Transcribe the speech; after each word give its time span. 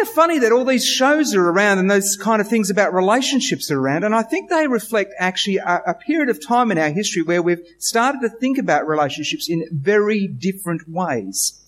Kind 0.00 0.08
of 0.08 0.14
funny 0.14 0.38
that 0.38 0.52
all 0.52 0.64
these 0.64 0.86
shows 0.86 1.34
are 1.34 1.50
around 1.50 1.78
and 1.78 1.90
those 1.90 2.16
kind 2.16 2.40
of 2.40 2.48
things 2.48 2.70
about 2.70 2.94
relationships 2.94 3.70
are 3.70 3.78
around. 3.78 4.02
And 4.04 4.14
I 4.14 4.22
think 4.22 4.48
they 4.48 4.66
reflect 4.66 5.12
actually 5.18 5.58
a, 5.58 5.82
a, 5.88 5.94
period 5.94 6.30
of 6.30 6.44
time 6.44 6.70
in 6.70 6.78
our 6.78 6.88
history 6.88 7.22
where 7.22 7.42
we've 7.42 7.62
started 7.78 8.20
to 8.22 8.30
think 8.30 8.56
about 8.56 8.86
relationships 8.86 9.48
in 9.50 9.66
very 9.70 10.26
different 10.26 10.88
ways. 10.88 11.62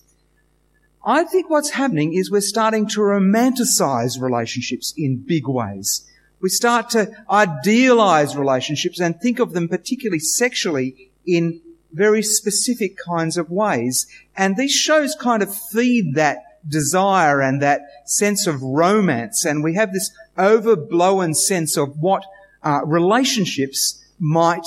I 1.04 1.24
think 1.24 1.50
what's 1.50 1.70
happening 1.70 2.14
is 2.14 2.30
we're 2.30 2.40
starting 2.40 2.88
to 2.90 3.00
romanticize 3.00 4.20
relationships 4.20 4.94
in 4.96 5.24
big 5.26 5.46
ways. 5.46 6.08
We 6.40 6.48
start 6.48 6.90
to 6.90 7.10
idealize 7.28 8.34
relationships 8.34 8.98
and 8.98 9.20
think 9.20 9.40
of 9.40 9.52
them 9.52 9.68
particularly 9.68 10.20
sexually 10.20 11.10
in 11.26 11.60
very 11.92 12.22
specific 12.22 12.96
kinds 12.96 13.36
of 13.36 13.50
ways. 13.50 14.06
And 14.36 14.56
these 14.56 14.72
shows 14.72 15.14
kind 15.14 15.42
of 15.42 15.54
feed 15.54 16.14
that 16.14 16.38
desire 16.68 17.40
and 17.40 17.60
that 17.62 17.82
sense 18.04 18.46
of 18.46 18.62
romance. 18.62 19.44
And 19.44 19.62
we 19.62 19.74
have 19.74 19.92
this 19.92 20.10
overblown 20.38 21.34
sense 21.34 21.76
of 21.76 21.98
what 21.98 22.24
uh, 22.62 22.80
relationships 22.84 24.04
might 24.18 24.66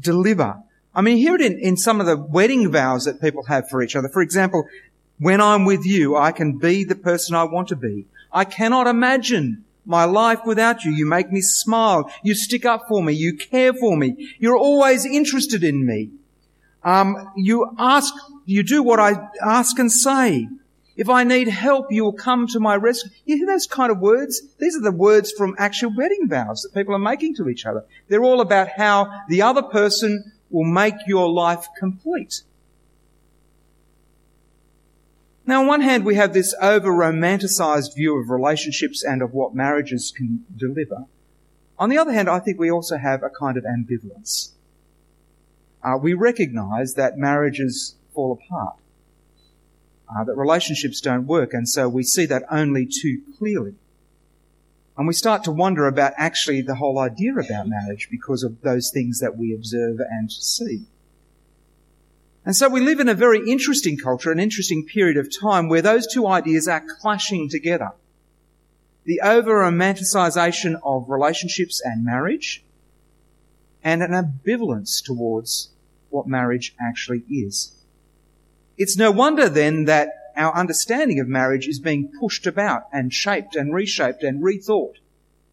deliver. 0.00 0.62
I 0.94 1.02
mean, 1.02 1.16
hear 1.16 1.34
it 1.34 1.40
in, 1.40 1.58
in 1.58 1.76
some 1.76 2.00
of 2.00 2.06
the 2.06 2.16
wedding 2.16 2.70
vows 2.70 3.04
that 3.04 3.20
people 3.20 3.44
have 3.44 3.68
for 3.68 3.82
each 3.82 3.96
other. 3.96 4.08
For 4.08 4.22
example, 4.22 4.66
when 5.18 5.40
I'm 5.40 5.64
with 5.64 5.84
you, 5.84 6.16
I 6.16 6.32
can 6.32 6.58
be 6.58 6.84
the 6.84 6.94
person 6.94 7.36
I 7.36 7.44
want 7.44 7.68
to 7.68 7.76
be. 7.76 8.06
I 8.32 8.44
cannot 8.44 8.86
imagine 8.86 9.64
my 9.84 10.04
life 10.04 10.40
without 10.44 10.84
you. 10.84 10.92
You 10.92 11.06
make 11.06 11.30
me 11.30 11.40
smile. 11.40 12.10
You 12.22 12.34
stick 12.34 12.64
up 12.64 12.86
for 12.88 13.02
me. 13.02 13.12
You 13.12 13.36
care 13.36 13.72
for 13.72 13.96
me. 13.96 14.34
You're 14.38 14.56
always 14.56 15.04
interested 15.04 15.64
in 15.64 15.86
me. 15.86 16.10
Um, 16.82 17.32
you 17.36 17.74
ask, 17.78 18.14
you 18.46 18.62
do 18.62 18.82
what 18.82 18.98
I 19.00 19.28
ask 19.44 19.78
and 19.78 19.92
say. 19.92 20.48
If 21.00 21.08
I 21.08 21.24
need 21.24 21.48
help, 21.48 21.90
you 21.90 22.04
will 22.04 22.12
come 22.12 22.46
to 22.48 22.60
my 22.60 22.76
rescue. 22.76 23.10
You 23.24 23.38
hear 23.38 23.46
those 23.46 23.66
kind 23.66 23.90
of 23.90 24.00
words? 24.00 24.42
These 24.58 24.76
are 24.76 24.82
the 24.82 24.92
words 24.92 25.32
from 25.32 25.54
actual 25.56 25.94
wedding 25.96 26.28
vows 26.28 26.60
that 26.60 26.78
people 26.78 26.94
are 26.94 26.98
making 26.98 27.36
to 27.36 27.48
each 27.48 27.64
other. 27.64 27.86
They're 28.08 28.22
all 28.22 28.42
about 28.42 28.68
how 28.68 29.10
the 29.26 29.40
other 29.40 29.62
person 29.62 30.30
will 30.50 30.70
make 30.70 30.96
your 31.06 31.32
life 31.32 31.68
complete. 31.78 32.42
Now, 35.46 35.62
on 35.62 35.68
one 35.68 35.80
hand, 35.80 36.04
we 36.04 36.16
have 36.16 36.34
this 36.34 36.54
over 36.60 36.90
romanticized 36.90 37.94
view 37.94 38.20
of 38.20 38.28
relationships 38.28 39.02
and 39.02 39.22
of 39.22 39.32
what 39.32 39.54
marriages 39.54 40.12
can 40.14 40.44
deliver. 40.54 41.06
On 41.78 41.88
the 41.88 41.96
other 41.96 42.12
hand, 42.12 42.28
I 42.28 42.40
think 42.40 42.58
we 42.58 42.70
also 42.70 42.98
have 42.98 43.22
a 43.22 43.30
kind 43.30 43.56
of 43.56 43.64
ambivalence. 43.64 44.50
Uh, 45.82 45.96
we 45.96 46.12
recognize 46.12 46.92
that 46.92 47.16
marriages 47.16 47.94
fall 48.12 48.32
apart 48.32 48.79
uh, 50.14 50.24
that 50.24 50.36
relationships 50.36 51.00
don't 51.00 51.26
work, 51.26 51.54
and 51.54 51.68
so 51.68 51.88
we 51.88 52.02
see 52.02 52.26
that 52.26 52.44
only 52.50 52.86
too 52.86 53.20
clearly. 53.38 53.74
And 54.96 55.06
we 55.06 55.14
start 55.14 55.44
to 55.44 55.52
wonder 55.52 55.86
about 55.86 56.12
actually 56.16 56.60
the 56.62 56.74
whole 56.74 56.98
idea 56.98 57.32
about 57.32 57.68
marriage 57.68 58.08
because 58.10 58.42
of 58.42 58.60
those 58.60 58.90
things 58.92 59.20
that 59.20 59.36
we 59.36 59.54
observe 59.54 59.98
and 59.98 60.30
see. 60.30 60.84
And 62.44 62.56
so 62.56 62.68
we 62.68 62.80
live 62.80 63.00
in 63.00 63.08
a 63.08 63.14
very 63.14 63.48
interesting 63.48 63.96
culture, 63.96 64.32
an 64.32 64.40
interesting 64.40 64.84
period 64.84 65.16
of 65.16 65.28
time 65.34 65.68
where 65.68 65.82
those 65.82 66.06
two 66.06 66.26
ideas 66.26 66.68
are 66.68 66.84
clashing 67.00 67.48
together. 67.48 67.92
The 69.04 69.20
over 69.22 69.62
romanticization 69.62 70.78
of 70.82 71.08
relationships 71.08 71.80
and 71.84 72.04
marriage, 72.04 72.62
and 73.82 74.02
an 74.02 74.10
ambivalence 74.10 75.02
towards 75.02 75.70
what 76.10 76.26
marriage 76.26 76.74
actually 76.80 77.22
is. 77.30 77.72
It's 78.80 78.96
no 78.96 79.10
wonder 79.10 79.50
then 79.50 79.84
that 79.84 80.08
our 80.34 80.56
understanding 80.56 81.20
of 81.20 81.28
marriage 81.28 81.68
is 81.68 81.78
being 81.78 82.10
pushed 82.18 82.46
about 82.46 82.84
and 82.90 83.12
shaped 83.12 83.54
and 83.54 83.74
reshaped 83.74 84.22
and 84.22 84.42
rethought 84.42 84.94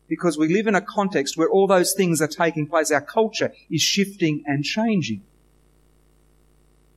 because 0.08 0.38
we 0.38 0.48
live 0.48 0.66
in 0.66 0.76
a 0.76 0.82
context 0.82 1.36
where 1.36 1.50
all 1.50 1.68
those 1.68 1.94
things 1.94 2.22
are 2.22 2.30
taking 2.30 2.68
place. 2.68 2.90
Our 2.90 3.02
culture 3.02 3.52
is 3.70 3.82
shifting 3.82 4.44
and 4.46 4.64
changing. 4.64 5.24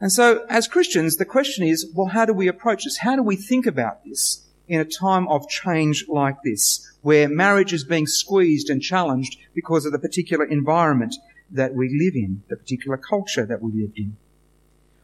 And 0.00 0.12
so, 0.12 0.46
as 0.48 0.69
Christians, 0.69 1.16
the 1.16 1.24
question 1.24 1.66
is, 1.66 1.90
well, 1.96 2.06
how 2.06 2.26
do 2.26 2.32
we 2.32 2.46
approach 2.46 2.84
this? 2.84 2.98
How 2.98 3.16
do 3.16 3.24
we 3.24 3.34
think 3.34 3.66
about 3.66 4.04
this 4.04 4.46
in 4.69 4.78
a 4.78 4.84
time 4.84 5.26
of 5.26 5.48
change 5.48 6.04
like 6.08 6.36
this, 6.44 6.88
where 7.02 7.28
marriage 7.28 7.72
is 7.72 7.82
being 7.82 8.06
squeezed 8.06 8.70
and 8.70 8.80
challenged 8.80 9.36
because 9.52 9.84
of 9.84 9.90
the 9.90 9.98
particular 9.98 10.44
environment 10.44 11.16
that 11.50 11.74
we 11.74 11.88
live 11.88 12.14
in, 12.14 12.44
the 12.48 12.56
particular 12.56 12.96
culture 12.96 13.44
that 13.44 13.60
we 13.60 13.72
live 13.72 13.90
in? 13.96 14.16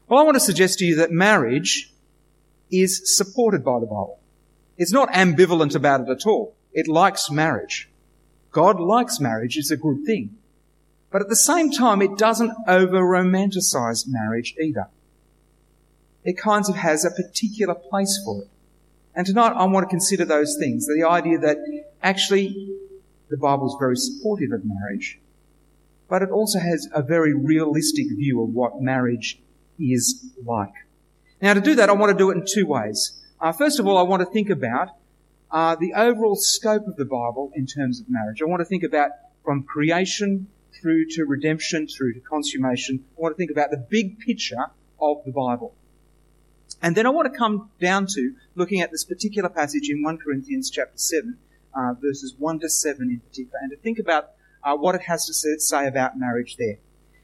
Well, 0.09 0.21
I 0.21 0.23
want 0.23 0.37
to 0.37 0.41
suggest 0.41 0.79
to 0.79 0.85
you 0.85 0.97
that 0.97 1.11
marriage 1.11 1.93
is 2.71 3.17
supported 3.17 3.65
by 3.65 3.81
the 3.81 3.87
Bible. 3.87 4.21
It's 4.77 4.93
not 4.93 5.13
ambivalent 5.13 5.75
about 5.75 6.03
it 6.03 6.09
at 6.09 6.27
all. 6.27 6.55
It 6.73 6.87
likes 6.87 7.31
marriage. 7.31 7.89
God 8.53 8.79
likes 8.79 9.19
marriage. 9.19 9.57
It's 9.57 9.73
a 9.73 9.77
good 9.77 10.05
thing. 10.07 10.37
But 11.11 11.23
at 11.23 11.29
the 11.29 11.37
same 11.37 11.73
time, 11.73 12.03
it 12.03 12.17
doesn't 12.19 12.53
over 12.69 13.01
romanticize 13.01 14.07
marriage 14.07 14.55
either. 14.61 14.89
It 16.25 16.39
kind 16.39 16.65
of 16.69 16.77
has 16.77 17.05
a 17.05 17.11
particular 17.11 17.75
place 17.75 18.21
for 18.25 18.43
it. 18.43 18.49
And 19.15 19.27
tonight 19.27 19.55
I 19.57 19.65
want 19.65 19.85
to 19.85 19.91
consider 19.91 20.25
those 20.25 20.57
things. 20.59 20.87
The 20.87 21.07
idea 21.09 21.39
that 21.39 21.57
actually 22.03 22.77
the 23.29 23.37
Bible 23.39 23.67
is 23.67 23.77
very 23.79 23.97
supportive 23.97 24.53
of 24.53 24.63
marriage, 24.65 25.19
but 26.09 26.23
it 26.23 26.31
also 26.31 26.59
has 26.61 26.89
a 26.93 27.03
very 27.03 27.33
realistic 27.33 28.07
view 28.09 28.43
of 28.43 28.51
what 28.51 28.81
marriage 28.81 29.41
is 29.79 30.33
like. 30.45 30.73
Now, 31.41 31.55
to 31.55 31.61
do 31.61 31.75
that, 31.75 31.89
I 31.89 31.93
want 31.93 32.13
to 32.13 32.19
do 32.19 32.31
it 32.31 32.35
in 32.35 32.45
two 32.47 32.67
ways. 32.67 33.23
Uh, 33.41 33.53
first 33.53 33.79
of 33.79 33.87
all, 33.87 33.99
I 33.99 34.03
want 34.03 34.21
to 34.21 34.27
think 34.27 34.49
about 34.49 34.89
uh, 35.51 35.77
the 35.77 35.93
overall 35.95 36.37
scope 36.37 36.87
of 36.87 36.97
the 36.97 37.05
Bible 37.05 37.53
in 37.55 37.67
terms 37.67 38.01
of 38.01 38.07
marriage. 38.09 38.41
I 38.41 38.47
want 38.47 38.61
to 38.61 38.65
think 38.65 38.83
about 38.83 39.11
from 39.45 39.63
creation 39.63 40.49
through 40.81 41.07
to 41.11 41.25
redemption, 41.25 41.87
through 41.87 42.15
to 42.15 42.21
consummation. 42.21 43.05
I 43.17 43.21
want 43.21 43.35
to 43.35 43.37
think 43.37 43.51
about 43.51 43.71
the 43.71 43.77
big 43.77 44.19
picture 44.19 44.71
of 45.01 45.19
the 45.25 45.33
Bible. 45.33 45.75
And 46.83 46.97
then 46.97 47.07
I 47.07 47.11
want 47.11 47.33
to 47.33 47.39
come 47.39 47.71
down 47.81 48.07
to 48.09 48.35
looking 48.55 48.81
at 48.81 48.91
this 48.91 49.05
particular 49.05 49.49
passage 49.49 49.89
in 49.89 50.03
1 50.03 50.19
Corinthians 50.19 50.71
chapter 50.71 50.99
7, 50.99 51.39
uh, 51.75 51.95
verses 52.01 52.35
1 52.39 52.61
to 52.61 52.69
7 52.69 53.03
in 53.09 53.21
particular, 53.21 53.59
and 53.63 53.71
to 53.71 53.77
think 53.77 53.99
about 53.99 54.31
uh, 54.63 54.77
what 54.77 54.95
it 54.95 55.03
has 55.03 55.27
to 55.27 55.59
say 55.61 55.87
about 55.87 56.19
marriage 56.19 56.57
there. 56.57 56.79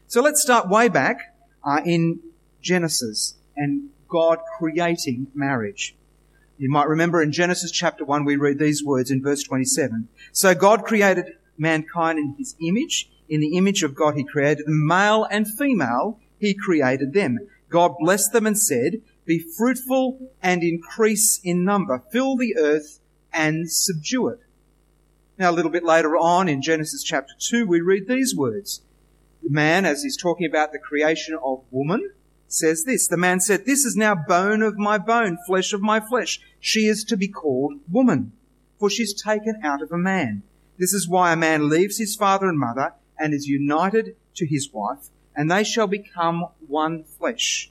So 0.06 0.22
let's 0.22 0.42
start 0.42 0.68
way 0.68 0.88
back 0.88 1.34
uh, 1.64 1.80
in 1.84 2.20
Genesis 2.62 3.34
and 3.56 3.90
God 4.08 4.38
creating 4.58 5.26
marriage. 5.34 5.96
You 6.58 6.70
might 6.70 6.88
remember 6.88 7.20
in 7.20 7.32
Genesis 7.32 7.70
chapter 7.70 8.04
1 8.04 8.24
we 8.24 8.36
read 8.36 8.58
these 8.58 8.84
words 8.84 9.10
in 9.10 9.22
verse 9.22 9.42
27. 9.42 10.08
So 10.32 10.54
God 10.54 10.84
created 10.84 11.26
mankind 11.58 12.18
in 12.18 12.34
his 12.38 12.54
image. 12.60 13.10
In 13.28 13.40
the 13.40 13.56
image 13.56 13.82
of 13.82 13.94
God 13.94 14.14
he 14.14 14.24
created 14.24 14.66
them. 14.66 14.86
Male 14.86 15.26
and 15.30 15.46
female 15.46 16.20
he 16.38 16.54
created 16.54 17.12
them. 17.12 17.38
God 17.68 17.94
blessed 17.98 18.32
them 18.32 18.46
and 18.46 18.58
said, 18.58 19.02
Be 19.24 19.38
fruitful 19.38 20.30
and 20.42 20.62
increase 20.62 21.40
in 21.42 21.64
number. 21.64 22.02
Fill 22.12 22.36
the 22.36 22.56
earth 22.56 23.00
and 23.32 23.70
subdue 23.70 24.28
it. 24.28 24.40
Now 25.38 25.50
a 25.50 25.52
little 25.52 25.70
bit 25.70 25.84
later 25.84 26.16
on 26.16 26.48
in 26.48 26.62
Genesis 26.62 27.02
chapter 27.02 27.32
2 27.38 27.66
we 27.66 27.80
read 27.80 28.06
these 28.06 28.36
words. 28.36 28.82
The 29.42 29.50
man, 29.50 29.84
as 29.84 30.02
he's 30.02 30.16
talking 30.16 30.46
about 30.46 30.70
the 30.70 30.78
creation 30.78 31.36
of 31.42 31.64
woman, 31.70 32.12
says 32.52 32.84
this. 32.84 33.06
The 33.08 33.16
man 33.16 33.40
said, 33.40 33.64
This 33.64 33.84
is 33.84 33.96
now 33.96 34.14
bone 34.14 34.62
of 34.62 34.76
my 34.76 34.98
bone, 34.98 35.38
flesh 35.46 35.72
of 35.72 35.80
my 35.80 36.00
flesh. 36.00 36.40
She 36.60 36.86
is 36.86 37.04
to 37.04 37.16
be 37.16 37.28
called 37.28 37.80
woman, 37.90 38.32
for 38.78 38.90
she's 38.90 39.20
taken 39.20 39.60
out 39.62 39.82
of 39.82 39.92
a 39.92 39.98
man. 39.98 40.42
This 40.78 40.92
is 40.92 41.08
why 41.08 41.32
a 41.32 41.36
man 41.36 41.68
leaves 41.68 41.98
his 41.98 42.16
father 42.16 42.48
and 42.48 42.58
mother 42.58 42.94
and 43.18 43.34
is 43.34 43.46
united 43.46 44.16
to 44.34 44.46
his 44.46 44.72
wife, 44.72 45.08
and 45.34 45.50
they 45.50 45.64
shall 45.64 45.86
become 45.86 46.46
one 46.66 47.04
flesh. 47.04 47.70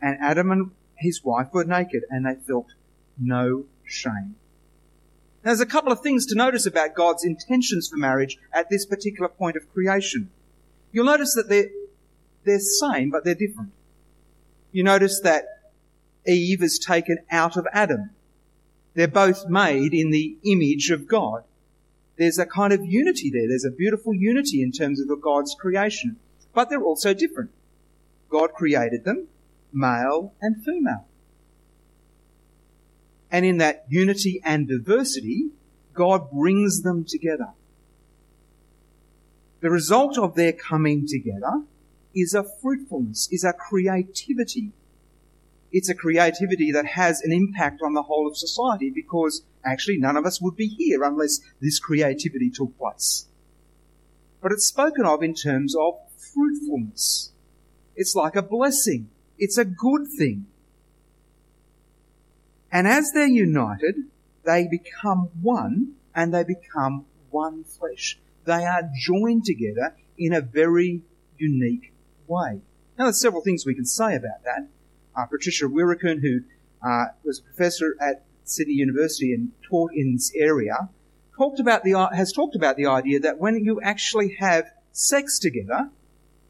And 0.00 0.18
Adam 0.20 0.50
and 0.50 0.70
his 0.96 1.24
wife 1.24 1.48
were 1.52 1.64
naked, 1.64 2.04
and 2.10 2.26
they 2.26 2.34
felt 2.34 2.68
no 3.18 3.64
shame. 3.84 4.36
Now, 5.42 5.50
there's 5.50 5.60
a 5.60 5.66
couple 5.66 5.92
of 5.92 6.00
things 6.00 6.26
to 6.26 6.34
notice 6.34 6.66
about 6.66 6.94
God's 6.94 7.24
intentions 7.24 7.88
for 7.88 7.96
marriage 7.96 8.38
at 8.52 8.70
this 8.70 8.86
particular 8.86 9.28
point 9.28 9.56
of 9.56 9.70
creation. 9.72 10.30
You'll 10.90 11.04
notice 11.04 11.34
that 11.34 11.48
they're, 11.48 11.68
they're 12.44 12.58
same, 12.58 13.10
but 13.10 13.24
they're 13.24 13.34
different 13.34 13.72
you 14.74 14.82
notice 14.82 15.20
that 15.20 15.44
Eve 16.26 16.60
is 16.60 16.80
taken 16.80 17.18
out 17.30 17.56
of 17.56 17.64
Adam. 17.72 18.10
They're 18.94 19.06
both 19.06 19.48
made 19.48 19.94
in 19.94 20.10
the 20.10 20.36
image 20.44 20.90
of 20.90 21.06
God. 21.06 21.44
there's 22.16 22.38
a 22.38 22.46
kind 22.46 22.72
of 22.72 22.84
unity 22.84 23.30
there. 23.30 23.48
There's 23.48 23.64
a 23.64 23.70
beautiful 23.70 24.14
unity 24.14 24.62
in 24.62 24.72
terms 24.72 25.00
of 25.00 25.20
God's 25.20 25.56
creation. 25.58 26.16
But 26.52 26.70
they're 26.70 26.82
also 26.82 27.14
different. 27.14 27.50
God 28.28 28.52
created 28.52 29.04
them, 29.04 29.28
male 29.72 30.32
and 30.40 30.64
female. 30.64 31.06
And 33.30 33.44
in 33.44 33.58
that 33.58 33.84
unity 33.88 34.40
and 34.44 34.68
diversity, 34.68 35.50
God 35.92 36.30
brings 36.30 36.82
them 36.82 37.04
together. 37.04 37.50
The 39.60 39.70
result 39.70 40.18
of 40.18 40.34
their 40.34 40.52
coming 40.52 41.06
together 41.06 41.62
is 42.14 42.34
a 42.34 42.44
fruitfulness, 42.44 43.28
is 43.30 43.44
a 43.44 43.52
creativity. 43.52 44.72
It's 45.72 45.88
a 45.88 45.94
creativity 45.94 46.70
that 46.72 46.86
has 46.86 47.20
an 47.20 47.32
impact 47.32 47.80
on 47.82 47.94
the 47.94 48.02
whole 48.02 48.28
of 48.28 48.36
society 48.36 48.90
because 48.94 49.42
actually 49.64 49.98
none 49.98 50.16
of 50.16 50.24
us 50.24 50.40
would 50.40 50.56
be 50.56 50.68
here 50.68 51.02
unless 51.02 51.40
this 51.60 51.80
creativity 51.80 52.50
took 52.50 52.78
place. 52.78 53.26
But 54.40 54.52
it's 54.52 54.66
spoken 54.66 55.04
of 55.04 55.22
in 55.22 55.34
terms 55.34 55.74
of 55.74 55.94
fruitfulness. 56.16 57.32
It's 57.96 58.14
like 58.14 58.36
a 58.36 58.42
blessing. 58.42 59.08
It's 59.38 59.58
a 59.58 59.64
good 59.64 60.06
thing. 60.18 60.46
And 62.70 62.86
as 62.86 63.12
they're 63.12 63.26
united, 63.26 63.94
they 64.44 64.68
become 64.68 65.30
one 65.40 65.94
and 66.14 66.34
they 66.34 66.44
become 66.44 67.06
one 67.30 67.64
flesh. 67.64 68.18
They 68.44 68.64
are 68.64 68.90
joined 69.00 69.44
together 69.44 69.96
in 70.18 70.32
a 70.32 70.40
very 70.40 71.02
unique 71.38 71.93
way. 72.26 72.60
Now, 72.98 73.04
there's 73.04 73.20
several 73.20 73.42
things 73.42 73.66
we 73.66 73.74
can 73.74 73.86
say 73.86 74.14
about 74.14 74.42
that. 74.44 74.68
Uh, 75.16 75.26
Patricia 75.26 75.66
Weerakoon, 75.66 76.20
who 76.20 76.40
uh, 76.86 77.06
was 77.24 77.40
a 77.40 77.42
professor 77.42 77.96
at 78.00 78.24
Sydney 78.44 78.74
University 78.74 79.32
and 79.32 79.52
taught 79.68 79.92
in 79.94 80.14
this 80.14 80.32
area, 80.36 80.90
talked 81.36 81.60
about 81.60 81.82
the, 81.82 82.08
has 82.14 82.32
talked 82.32 82.54
about 82.54 82.76
the 82.76 82.86
idea 82.86 83.20
that 83.20 83.38
when 83.38 83.64
you 83.64 83.80
actually 83.80 84.36
have 84.38 84.70
sex 84.92 85.38
together, 85.38 85.90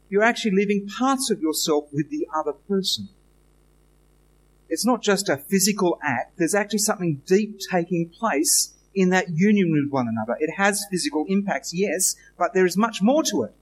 you're 0.09 0.23
actually 0.23 0.51
leaving 0.51 0.87
parts 0.87 1.31
of 1.31 1.41
yourself 1.41 1.85
with 1.91 2.09
the 2.09 2.27
other 2.35 2.53
person. 2.53 3.09
It's 4.69 4.85
not 4.85 5.01
just 5.01 5.29
a 5.29 5.37
physical 5.37 5.99
act, 6.03 6.37
there's 6.37 6.55
actually 6.55 6.79
something 6.79 7.21
deep 7.25 7.59
taking 7.71 8.09
place 8.09 8.73
in 8.93 9.09
that 9.09 9.29
union 9.29 9.71
with 9.71 9.91
one 9.91 10.07
another. 10.07 10.37
It 10.39 10.53
has 10.55 10.85
physical 10.89 11.25
impacts, 11.27 11.73
yes, 11.73 12.15
but 12.37 12.53
there 12.53 12.65
is 12.65 12.77
much 12.77 13.01
more 13.01 13.23
to 13.23 13.43
it. 13.43 13.53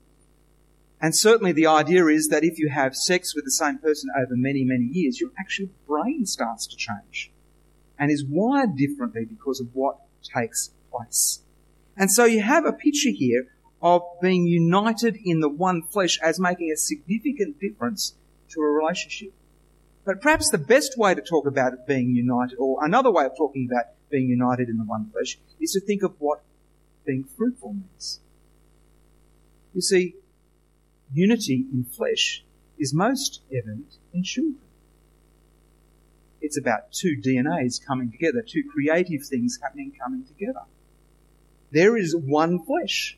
And 1.00 1.14
certainly 1.14 1.52
the 1.52 1.66
idea 1.66 2.06
is 2.06 2.28
that 2.28 2.44
if 2.44 2.58
you 2.58 2.70
have 2.70 2.96
sex 2.96 3.34
with 3.34 3.44
the 3.44 3.50
same 3.50 3.78
person 3.78 4.10
over 4.16 4.34
many, 4.36 4.64
many 4.64 4.84
years, 4.84 5.20
your 5.20 5.30
actual 5.38 5.68
brain 5.86 6.24
starts 6.24 6.66
to 6.68 6.76
change 6.76 7.30
and 7.98 8.10
is 8.10 8.24
wired 8.24 8.76
differently 8.76 9.24
because 9.24 9.60
of 9.60 9.68
what 9.74 9.98
takes 10.22 10.70
place. 10.90 11.40
And 11.96 12.10
so 12.10 12.24
you 12.24 12.40
have 12.40 12.64
a 12.64 12.72
picture 12.72 13.10
here 13.10 13.48
of 13.82 14.02
being 14.22 14.46
united 14.46 15.18
in 15.24 15.40
the 15.40 15.48
one 15.48 15.82
flesh 15.82 16.18
as 16.22 16.40
making 16.40 16.72
a 16.72 16.76
significant 16.76 17.60
difference 17.60 18.14
to 18.48 18.60
a 18.60 18.64
relationship. 18.64 19.32
But 20.04 20.20
perhaps 20.20 20.50
the 20.50 20.58
best 20.58 20.98
way 20.98 21.14
to 21.14 21.20
talk 21.20 21.46
about 21.46 21.74
it 21.74 21.86
being 21.86 22.14
united, 22.14 22.56
or 22.58 22.84
another 22.84 23.10
way 23.10 23.26
of 23.26 23.36
talking 23.36 23.68
about 23.70 23.86
being 24.10 24.28
united 24.28 24.68
in 24.68 24.78
the 24.78 24.84
one 24.84 25.10
flesh, 25.10 25.38
is 25.60 25.72
to 25.72 25.80
think 25.80 26.02
of 26.02 26.14
what 26.18 26.42
being 27.04 27.24
fruitful 27.24 27.74
means. 27.74 28.20
You 29.74 29.80
see, 29.80 30.14
unity 31.14 31.66
in 31.72 31.84
flesh 31.84 32.44
is 32.78 32.92
most 32.92 33.40
evident 33.50 33.96
in 34.12 34.22
children. 34.22 34.58
It's 36.40 36.58
about 36.58 36.92
two 36.92 37.16
DNAs 37.24 37.84
coming 37.84 38.10
together, 38.10 38.42
two 38.46 38.64
creative 38.70 39.24
things 39.24 39.58
happening, 39.62 39.92
coming 39.98 40.24
together. 40.24 40.64
There 41.70 41.96
is 41.96 42.14
one 42.14 42.62
flesh. 42.64 43.16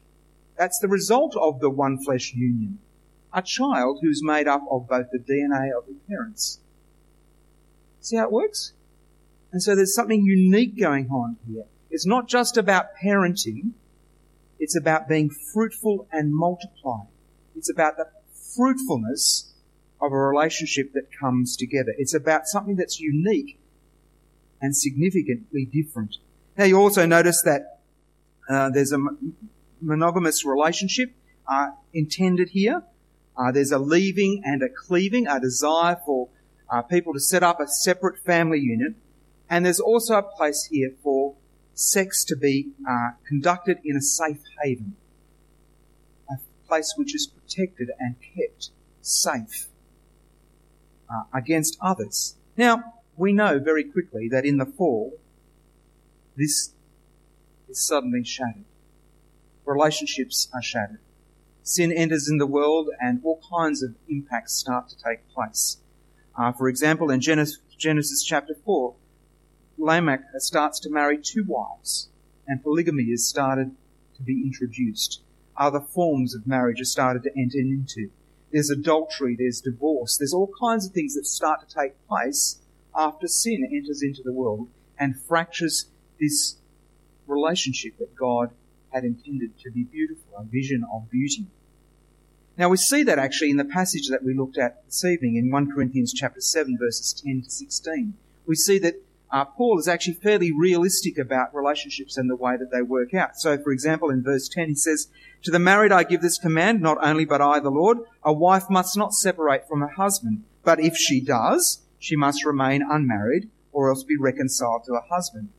That's 0.56 0.78
the 0.78 0.88
result 0.88 1.36
of 1.36 1.60
the 1.60 1.70
one 1.70 1.98
flesh 2.02 2.32
union. 2.34 2.78
A 3.32 3.42
child 3.42 3.98
who's 4.00 4.22
made 4.22 4.46
up 4.46 4.62
of 4.70 4.88
both 4.88 5.10
the 5.10 5.18
DNA 5.18 5.76
of 5.76 5.86
the 5.86 5.96
parents 6.08 6.60
See 8.06 8.14
how 8.14 8.26
it 8.26 8.30
works? 8.30 8.72
And 9.50 9.60
so 9.60 9.74
there's 9.74 9.92
something 9.92 10.24
unique 10.24 10.78
going 10.78 11.08
on 11.08 11.38
here. 11.44 11.64
It's 11.90 12.06
not 12.06 12.28
just 12.28 12.56
about 12.56 12.94
parenting. 13.02 13.72
It's 14.60 14.76
about 14.76 15.08
being 15.08 15.28
fruitful 15.28 16.06
and 16.12 16.32
multiplying. 16.32 17.08
It's 17.56 17.70
about 17.70 17.96
the 17.96 18.06
fruitfulness 18.54 19.52
of 20.00 20.12
a 20.12 20.16
relationship 20.16 20.92
that 20.92 21.08
comes 21.18 21.56
together. 21.56 21.94
It's 21.98 22.14
about 22.14 22.46
something 22.46 22.76
that's 22.76 23.00
unique 23.00 23.58
and 24.60 24.76
significantly 24.76 25.64
different. 25.64 26.16
Now 26.56 26.64
you 26.64 26.78
also 26.78 27.06
notice 27.06 27.42
that 27.42 27.80
uh, 28.48 28.70
there's 28.70 28.92
a 28.92 28.98
monogamous 29.80 30.44
relationship 30.44 31.14
uh, 31.48 31.68
intended 31.92 32.50
here. 32.50 32.82
Uh, 33.36 33.52
there's 33.52 33.72
a 33.72 33.78
leaving 33.78 34.42
and 34.44 34.62
a 34.62 34.68
cleaving, 34.68 35.26
a 35.26 35.40
desire 35.40 35.98
for 36.06 36.28
uh, 36.70 36.82
people 36.82 37.12
to 37.12 37.20
set 37.20 37.42
up 37.42 37.60
a 37.60 37.68
separate 37.68 38.18
family 38.18 38.58
unit. 38.58 38.94
And 39.48 39.64
there's 39.64 39.80
also 39.80 40.14
a 40.14 40.22
place 40.22 40.68
here 40.70 40.92
for 41.02 41.34
sex 41.74 42.24
to 42.24 42.36
be 42.36 42.70
uh, 42.88 43.10
conducted 43.28 43.78
in 43.84 43.96
a 43.96 44.00
safe 44.00 44.40
haven, 44.62 44.96
place 46.68 46.94
which 46.96 47.14
is 47.14 47.26
protected 47.26 47.90
and 47.98 48.16
kept 48.20 48.70
safe 49.00 49.68
uh, 51.10 51.24
against 51.32 51.78
others. 51.80 52.36
Now, 52.56 52.94
we 53.16 53.32
know 53.32 53.58
very 53.58 53.84
quickly 53.84 54.28
that 54.30 54.44
in 54.44 54.58
the 54.58 54.66
fall, 54.66 55.18
this 56.36 56.72
is 57.68 57.86
suddenly 57.86 58.24
shattered. 58.24 58.64
Relationships 59.64 60.48
are 60.54 60.62
shattered. 60.62 61.00
Sin 61.62 61.90
enters 61.90 62.28
in 62.28 62.38
the 62.38 62.46
world 62.46 62.90
and 63.00 63.20
all 63.24 63.40
kinds 63.52 63.82
of 63.82 63.94
impacts 64.08 64.52
start 64.52 64.88
to 64.88 64.96
take 65.02 65.28
place. 65.28 65.78
Uh, 66.38 66.52
for 66.52 66.68
example, 66.68 67.10
in 67.10 67.20
Genesis, 67.20 67.58
Genesis 67.76 68.22
chapter 68.22 68.54
4, 68.64 68.94
Lamech 69.78 70.22
starts 70.38 70.78
to 70.80 70.90
marry 70.90 71.18
two 71.18 71.44
wives, 71.46 72.08
and 72.46 72.62
polygamy 72.62 73.04
is 73.04 73.28
started 73.28 73.74
to 74.16 74.22
be 74.22 74.42
introduced. 74.42 75.22
Other 75.56 75.80
forms 75.80 76.34
of 76.34 76.46
marriage 76.46 76.80
are 76.80 76.84
started 76.84 77.22
to 77.24 77.30
enter 77.36 77.58
into. 77.58 78.10
There's 78.52 78.70
adultery, 78.70 79.36
there's 79.38 79.60
divorce, 79.60 80.16
there's 80.16 80.34
all 80.34 80.50
kinds 80.60 80.86
of 80.86 80.92
things 80.92 81.14
that 81.14 81.26
start 81.26 81.66
to 81.66 81.74
take 81.74 82.06
place 82.06 82.60
after 82.94 83.26
sin 83.26 83.68
enters 83.72 84.02
into 84.02 84.22
the 84.22 84.32
world 84.32 84.68
and 84.98 85.20
fractures 85.20 85.86
this 86.20 86.56
relationship 87.26 87.98
that 87.98 88.14
God 88.14 88.50
had 88.92 89.04
intended 89.04 89.58
to 89.60 89.70
be 89.70 89.84
beautiful, 89.84 90.32
a 90.38 90.44
vision 90.44 90.84
of 90.92 91.10
beauty. 91.10 91.46
Now 92.56 92.70
we 92.70 92.78
see 92.78 93.02
that 93.02 93.18
actually 93.18 93.50
in 93.50 93.58
the 93.58 93.64
passage 93.64 94.08
that 94.08 94.24
we 94.24 94.32
looked 94.32 94.56
at 94.56 94.84
this 94.86 95.04
evening 95.04 95.36
in 95.36 95.50
1 95.50 95.72
Corinthians 95.72 96.14
chapter 96.14 96.40
7 96.40 96.78
verses 96.78 97.12
10 97.12 97.42
to 97.42 97.50
16. 97.50 98.14
We 98.46 98.54
see 98.54 98.78
that 98.78 98.94
uh, 99.30 99.44
Paul 99.44 99.78
is 99.78 99.88
actually 99.88 100.14
fairly 100.14 100.52
realistic 100.52 101.18
about 101.18 101.54
relationships 101.54 102.16
and 102.16 102.30
the 102.30 102.36
way 102.36 102.56
that 102.56 102.70
they 102.72 102.82
work 102.82 103.12
out. 103.12 103.36
So 103.36 103.58
for 103.58 103.72
example 103.72 104.10
in 104.10 104.22
verse 104.22 104.48
10 104.48 104.68
he 104.68 104.74
says, 104.74 105.08
To 105.42 105.50
the 105.50 105.58
married 105.58 105.92
I 105.92 106.04
give 106.04 106.22
this 106.22 106.38
command, 106.38 106.80
not 106.80 106.98
only 107.02 107.24
but 107.24 107.40
I 107.40 107.58
the 107.60 107.70
Lord, 107.70 107.98
a 108.22 108.32
wife 108.32 108.70
must 108.70 108.96
not 108.96 109.14
separate 109.14 109.68
from 109.68 109.80
her 109.80 109.88
husband, 109.96 110.44
but 110.64 110.80
if 110.80 110.96
she 110.96 111.20
does, 111.20 111.82
she 111.98 112.16
must 112.16 112.44
remain 112.44 112.84
unmarried 112.88 113.50
or 113.72 113.90
else 113.90 114.04
be 114.04 114.16
reconciled 114.16 114.84
to 114.84 114.94
her 114.94 115.02
husband. 115.10 115.50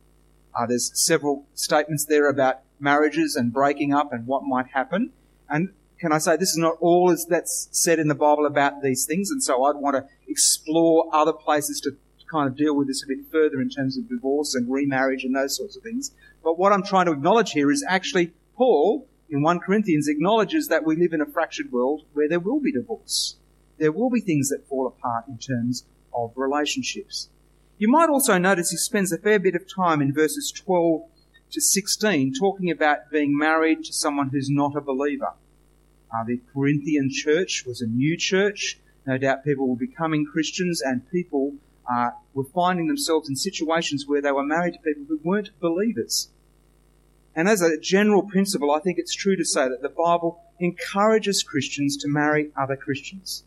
Uh, 0.54 0.66
there's 0.66 0.90
several 0.94 1.46
statements 1.54 2.06
there 2.06 2.28
about 2.28 2.60
marriages 2.80 3.36
and 3.36 3.52
breaking 3.52 3.92
up 3.92 4.12
and 4.12 4.26
what 4.26 4.42
might 4.44 4.68
happen. 4.68 5.12
And 5.48 5.72
can 6.00 6.12
I 6.12 6.18
say 6.18 6.36
this 6.36 6.50
is 6.50 6.56
not 6.56 6.76
all 6.80 7.14
that's 7.28 7.68
said 7.72 7.98
in 7.98 8.08
the 8.08 8.14
Bible 8.14 8.46
about 8.46 8.82
these 8.82 9.04
things, 9.04 9.30
and 9.30 9.42
so 9.42 9.64
I'd 9.64 9.76
want 9.76 9.96
to 9.96 10.06
explore 10.28 11.08
other 11.12 11.32
places 11.32 11.80
to 11.82 11.96
kind 12.30 12.48
of 12.48 12.56
deal 12.56 12.76
with 12.76 12.88
this 12.88 13.02
a 13.02 13.06
bit 13.06 13.30
further 13.30 13.60
in 13.60 13.68
terms 13.68 13.96
of 13.96 14.08
divorce 14.08 14.54
and 14.54 14.70
remarriage 14.70 15.24
and 15.24 15.34
those 15.34 15.56
sorts 15.56 15.76
of 15.76 15.82
things. 15.82 16.12
But 16.42 16.58
what 16.58 16.72
I'm 16.72 16.82
trying 16.82 17.06
to 17.06 17.12
acknowledge 17.12 17.52
here 17.52 17.70
is 17.70 17.84
actually 17.88 18.32
Paul 18.56 19.06
in 19.30 19.42
1 19.42 19.60
Corinthians 19.60 20.08
acknowledges 20.08 20.68
that 20.68 20.84
we 20.84 20.96
live 20.96 21.12
in 21.12 21.20
a 21.20 21.26
fractured 21.26 21.70
world 21.70 22.02
where 22.12 22.28
there 22.28 22.40
will 22.40 22.60
be 22.60 22.72
divorce. 22.72 23.36
There 23.78 23.92
will 23.92 24.10
be 24.10 24.20
things 24.20 24.48
that 24.48 24.66
fall 24.66 24.86
apart 24.86 25.28
in 25.28 25.38
terms 25.38 25.84
of 26.14 26.32
relationships. 26.34 27.28
You 27.78 27.88
might 27.88 28.08
also 28.08 28.38
notice 28.38 28.70
he 28.70 28.76
spends 28.76 29.12
a 29.12 29.18
fair 29.18 29.38
bit 29.38 29.54
of 29.54 29.72
time 29.72 30.02
in 30.02 30.12
verses 30.12 30.50
12 30.50 31.02
to 31.52 31.60
16 31.60 32.34
talking 32.34 32.70
about 32.70 33.10
being 33.10 33.36
married 33.36 33.84
to 33.84 33.92
someone 33.92 34.30
who's 34.30 34.50
not 34.50 34.76
a 34.76 34.80
believer. 34.80 35.32
Uh, 36.12 36.24
the 36.24 36.40
Corinthian 36.52 37.10
church 37.10 37.64
was 37.66 37.80
a 37.80 37.86
new 37.86 38.16
church. 38.16 38.80
No 39.06 39.18
doubt 39.18 39.44
people 39.44 39.68
were 39.68 39.76
becoming 39.76 40.26
Christians 40.26 40.82
and 40.82 41.08
people 41.10 41.54
uh, 41.90 42.10
were 42.34 42.44
finding 42.44 42.86
themselves 42.86 43.28
in 43.28 43.36
situations 43.36 44.06
where 44.06 44.20
they 44.20 44.32
were 44.32 44.44
married 44.44 44.74
to 44.74 44.80
people 44.80 45.04
who 45.08 45.20
weren't 45.22 45.58
believers. 45.60 46.28
And 47.34 47.48
as 47.48 47.62
a 47.62 47.78
general 47.78 48.22
principle, 48.22 48.70
I 48.72 48.80
think 48.80 48.98
it's 48.98 49.14
true 49.14 49.36
to 49.36 49.44
say 49.44 49.68
that 49.68 49.82
the 49.82 49.88
Bible 49.88 50.40
encourages 50.58 51.42
Christians 51.42 51.96
to 51.98 52.08
marry 52.08 52.50
other 52.56 52.76
Christians. 52.76 53.44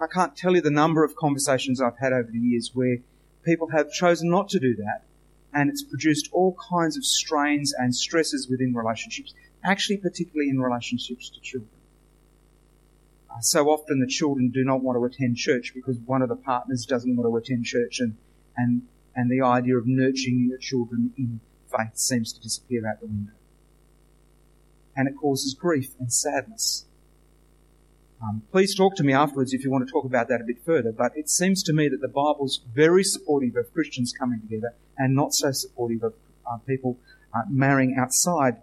I 0.00 0.06
can't 0.06 0.36
tell 0.36 0.54
you 0.54 0.60
the 0.60 0.70
number 0.70 1.04
of 1.04 1.16
conversations 1.16 1.80
I've 1.80 1.98
had 1.98 2.12
over 2.12 2.30
the 2.30 2.38
years 2.38 2.70
where 2.74 2.98
people 3.44 3.68
have 3.68 3.92
chosen 3.92 4.30
not 4.30 4.48
to 4.50 4.58
do 4.58 4.74
that 4.76 5.02
and 5.56 5.70
it's 5.70 5.82
produced 5.82 6.28
all 6.32 6.54
kinds 6.70 6.98
of 6.98 7.04
strains 7.04 7.72
and 7.72 7.94
stresses 7.94 8.46
within 8.48 8.74
relationships, 8.74 9.32
actually, 9.64 9.96
particularly 9.96 10.50
in 10.50 10.60
relationships 10.60 11.30
to 11.30 11.40
children. 11.40 11.70
So 13.40 13.68
often 13.68 14.00
the 14.00 14.06
children 14.06 14.50
do 14.50 14.64
not 14.64 14.82
want 14.82 14.96
to 14.96 15.04
attend 15.04 15.36
church 15.36 15.72
because 15.74 15.98
one 15.98 16.22
of 16.22 16.28
the 16.28 16.36
partners 16.36 16.86
doesn't 16.86 17.16
want 17.16 17.30
to 17.30 17.36
attend 17.36 17.64
church 17.64 18.00
and, 18.00 18.16
and, 18.56 18.82
and 19.14 19.30
the 19.30 19.44
idea 19.44 19.76
of 19.76 19.86
nurturing 19.86 20.46
your 20.48 20.58
children 20.58 21.12
in 21.16 21.40
faith 21.70 21.96
seems 21.96 22.32
to 22.32 22.40
disappear 22.40 22.86
out 22.86 23.00
the 23.00 23.06
window. 23.06 23.32
And 24.96 25.08
it 25.08 25.14
causes 25.20 25.54
grief 25.54 25.90
and 25.98 26.12
sadness. 26.12 26.86
Um, 28.22 28.42
please 28.50 28.74
talk 28.74 28.96
to 28.96 29.04
me 29.04 29.12
afterwards 29.12 29.52
if 29.52 29.62
you 29.62 29.70
want 29.70 29.86
to 29.86 29.92
talk 29.92 30.06
about 30.06 30.28
that 30.28 30.40
a 30.40 30.44
bit 30.44 30.64
further, 30.64 30.90
but 30.90 31.12
it 31.14 31.28
seems 31.28 31.62
to 31.64 31.74
me 31.74 31.88
that 31.88 32.00
the 32.00 32.08
Bible's 32.08 32.62
very 32.72 33.04
supportive 33.04 33.56
of 33.56 33.72
Christians 33.74 34.14
coming 34.18 34.40
together 34.40 34.74
and 34.96 35.14
not 35.14 35.34
so 35.34 35.52
supportive 35.52 36.02
of 36.02 36.14
uh, 36.50 36.56
people 36.66 36.98
uh, 37.34 37.42
marrying 37.50 37.96
outside 37.98 38.56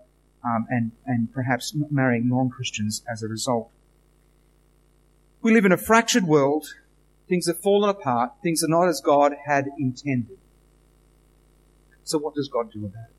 um, 0.44 0.65
and, 0.70 0.92
and 1.06 1.32
perhaps 1.32 1.75
marrying 1.92 2.27
non-Christians 2.27 3.03
as 3.12 3.22
a 3.22 3.27
result. 3.27 3.70
We 5.43 5.51
live 5.51 5.65
in 5.65 5.73
a 5.73 5.77
fractured 5.77 6.23
world. 6.23 6.73
Things 7.27 7.47
have 7.47 7.59
fallen 7.59 7.89
apart. 7.89 8.31
Things 8.41 8.63
are 8.63 8.69
not 8.69 8.88
as 8.88 9.01
God 9.01 9.33
had 9.45 9.67
intended. 9.77 10.38
So 12.05 12.17
what 12.17 12.33
does 12.33 12.47
God 12.47 12.71
do 12.71 12.85
about 12.85 13.09
it? 13.09 13.15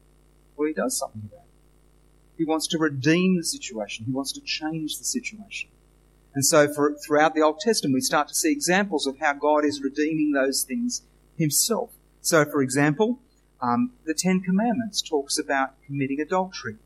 Well, 0.56 0.66
He 0.66 0.72
does 0.72 0.98
something 0.98 1.20
about 1.22 1.42
it. 1.44 2.38
He 2.38 2.46
wants 2.46 2.66
to 2.68 2.78
redeem 2.78 3.36
the 3.36 3.44
situation. 3.44 4.06
He 4.06 4.12
wants 4.12 4.32
to 4.32 4.40
change 4.40 4.96
the 4.96 5.04
situation. 5.04 5.68
And 6.34 6.46
so 6.46 6.66
for, 6.72 6.94
throughout 6.94 7.34
the 7.34 7.42
Old 7.42 7.60
Testament, 7.60 7.92
we 7.92 8.00
start 8.00 8.28
to 8.28 8.34
see 8.34 8.50
examples 8.50 9.06
of 9.06 9.18
how 9.18 9.34
God 9.34 9.66
is 9.66 9.82
redeeming 9.82 10.32
those 10.32 10.62
things 10.62 11.02
himself. 11.36 11.90
So, 12.22 12.46
for 12.46 12.62
example, 12.62 13.18
um, 13.60 13.92
the 14.06 14.14
Ten 14.14 14.40
Commandments 14.40 15.02
talks 15.02 15.38
about 15.38 15.74
committing 15.84 16.20
adultery 16.20 16.76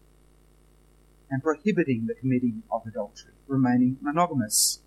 and 1.30 1.44
prohibiting 1.44 2.06
the 2.08 2.14
committing 2.14 2.64
of 2.72 2.82
adultery, 2.88 3.34
remaining 3.46 3.98
monogamous. 4.00 4.80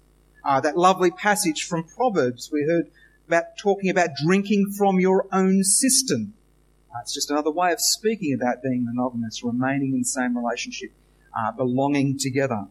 Uh, 0.43 0.59
that 0.59 0.75
lovely 0.77 1.11
passage 1.11 1.65
from 1.67 1.83
Proverbs 1.83 2.49
we 2.51 2.63
heard 2.63 2.89
about 3.27 3.57
talking 3.57 3.89
about 3.89 4.09
drinking 4.25 4.73
from 4.77 4.99
your 4.99 5.27
own 5.31 5.63
cistern. 5.63 6.33
Uh, 6.93 6.99
it's 7.01 7.13
just 7.13 7.29
another 7.29 7.51
way 7.51 7.71
of 7.71 7.79
speaking 7.79 8.33
about 8.33 8.63
being 8.63 8.83
monogamous, 8.83 9.43
remaining 9.43 9.93
in 9.93 9.99
the 9.99 10.05
same 10.05 10.35
relationship, 10.37 10.91
uh, 11.37 11.51
belonging 11.51 12.17
together. 12.17 12.65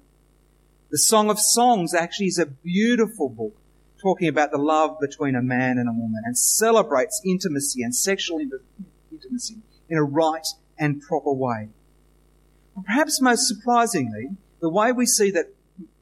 The 0.90 0.98
Song 0.98 1.30
of 1.30 1.38
Songs 1.38 1.94
actually 1.94 2.26
is 2.26 2.38
a 2.38 2.46
beautiful 2.46 3.28
book 3.28 3.56
talking 4.02 4.28
about 4.28 4.50
the 4.50 4.58
love 4.58 4.98
between 5.00 5.36
a 5.36 5.42
man 5.42 5.78
and 5.78 5.88
a 5.88 5.92
woman 5.92 6.22
and 6.24 6.36
celebrates 6.36 7.20
intimacy 7.24 7.82
and 7.82 7.94
sexual 7.94 8.40
intimacy 9.12 9.58
in 9.88 9.96
a 9.96 10.02
right 10.02 10.46
and 10.78 11.00
proper 11.00 11.32
way. 11.32 11.68
Perhaps 12.84 13.20
most 13.20 13.46
surprisingly, 13.46 14.30
the 14.60 14.70
way 14.70 14.90
we 14.90 15.06
see 15.06 15.30
that 15.30 15.54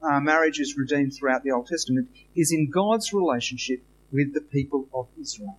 uh, 0.02 0.20
marriage 0.20 0.60
is 0.60 0.76
redeemed 0.76 1.14
throughout 1.14 1.42
the 1.42 1.50
Old 1.50 1.66
Testament 1.66 2.08
is 2.36 2.52
in 2.52 2.70
God's 2.70 3.12
relationship 3.12 3.82
with 4.12 4.34
the 4.34 4.40
people 4.40 4.88
of 4.94 5.08
Israel. 5.20 5.58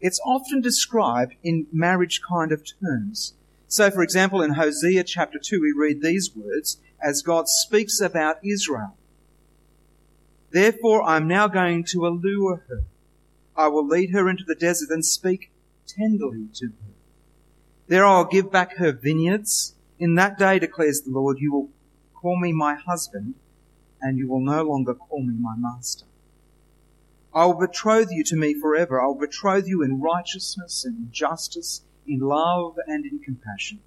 It's 0.00 0.20
often 0.24 0.60
described 0.60 1.34
in 1.42 1.66
marriage 1.72 2.20
kind 2.28 2.52
of 2.52 2.64
terms. 2.80 3.34
So, 3.68 3.90
for 3.90 4.02
example, 4.02 4.42
in 4.42 4.54
Hosea 4.54 5.04
chapter 5.04 5.38
2, 5.38 5.60
we 5.60 5.72
read 5.72 6.02
these 6.02 6.34
words 6.34 6.78
as 7.00 7.22
God 7.22 7.48
speaks 7.48 8.00
about 8.00 8.44
Israel. 8.44 8.96
Therefore, 10.50 11.02
I'm 11.02 11.26
now 11.26 11.48
going 11.48 11.84
to 11.84 12.06
allure 12.06 12.64
her. 12.68 12.82
I 13.56 13.68
will 13.68 13.86
lead 13.86 14.10
her 14.10 14.28
into 14.28 14.44
the 14.44 14.54
desert 14.54 14.90
and 14.90 15.04
speak 15.04 15.50
tenderly 15.86 16.48
to 16.54 16.66
her. 16.66 16.92
There 17.86 18.04
I 18.04 18.18
will 18.18 18.24
give 18.24 18.50
back 18.50 18.76
her 18.76 18.92
vineyards. 18.92 19.74
In 19.98 20.14
that 20.16 20.38
day, 20.38 20.58
declares 20.58 21.02
the 21.02 21.10
Lord, 21.10 21.38
you 21.38 21.52
will 21.52 21.70
call 22.22 22.38
me 22.40 22.52
my 22.52 22.76
husband, 22.76 23.34
and 24.00 24.16
you 24.16 24.28
will 24.28 24.40
no 24.40 24.62
longer 24.62 24.94
call 24.94 25.22
me 25.22 25.34
my 25.38 25.54
master. 25.58 26.06
I 27.34 27.46
will 27.46 27.58
betroth 27.58 28.10
you 28.10 28.22
to 28.24 28.36
me 28.36 28.54
forever. 28.54 29.00
I 29.00 29.06
will 29.06 29.18
betroth 29.18 29.66
you 29.66 29.82
in 29.82 30.00
righteousness 30.00 30.84
and 30.84 30.96
in 30.96 31.12
justice, 31.12 31.82
in 32.06 32.20
love 32.20 32.76
and 32.86 33.04
in 33.04 33.18
compassion. 33.18 33.80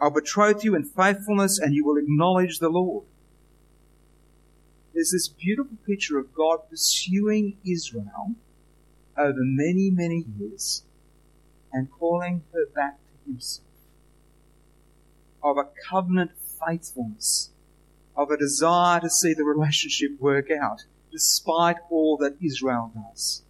I'll 0.00 0.10
betroth 0.10 0.64
you 0.64 0.74
in 0.74 0.84
faithfulness 0.84 1.58
and 1.58 1.74
you 1.74 1.84
will 1.84 1.96
acknowledge 1.96 2.58
the 2.58 2.68
Lord. 2.68 3.04
There's 4.92 5.12
this 5.12 5.28
beautiful 5.28 5.76
picture 5.86 6.18
of 6.18 6.34
God 6.34 6.68
pursuing 6.68 7.56
Israel 7.64 8.34
over 9.16 9.38
many, 9.38 9.90
many 9.90 10.24
years 10.38 10.82
and 11.72 11.90
calling 11.90 12.42
her 12.52 12.66
back 12.74 12.98
to 12.98 13.30
himself. 13.30 13.66
Of 15.42 15.58
a 15.58 15.68
covenant 15.88 16.32
faithfulness, 16.64 17.50
of 18.16 18.30
a 18.30 18.36
desire 18.36 19.00
to 19.00 19.10
see 19.10 19.34
the 19.34 19.44
relationship 19.44 20.20
work 20.20 20.50
out 20.50 20.84
despite 21.10 21.76
all 21.90 22.16
that 22.16 22.36
Israel 22.42 22.92
does, 22.94 23.42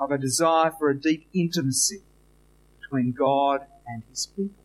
of 0.00 0.10
a 0.10 0.18
desire 0.18 0.72
for 0.78 0.88
a 0.88 0.98
deep 0.98 1.26
intimacy 1.34 2.02
between 2.80 3.12
God 3.12 3.66
and 3.86 4.02
his 4.08 4.26
people. 4.26 4.64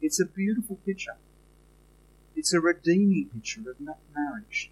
It's 0.00 0.20
a 0.20 0.26
beautiful 0.26 0.76
picture. 0.84 1.16
It's 2.34 2.52
a 2.52 2.60
redeeming 2.60 3.30
picture 3.32 3.60
of 3.60 3.76
marriage. 4.14 4.70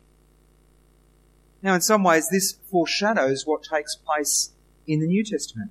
Now, 1.63 1.75
in 1.75 1.81
some 1.83 2.03
ways, 2.03 2.29
this 2.31 2.59
foreshadows 2.71 3.47
what 3.47 3.63
takes 3.63 3.95
place 3.95 4.51
in 4.87 5.01
the 5.01 5.07
New 5.07 5.25
Testament. 5.25 5.71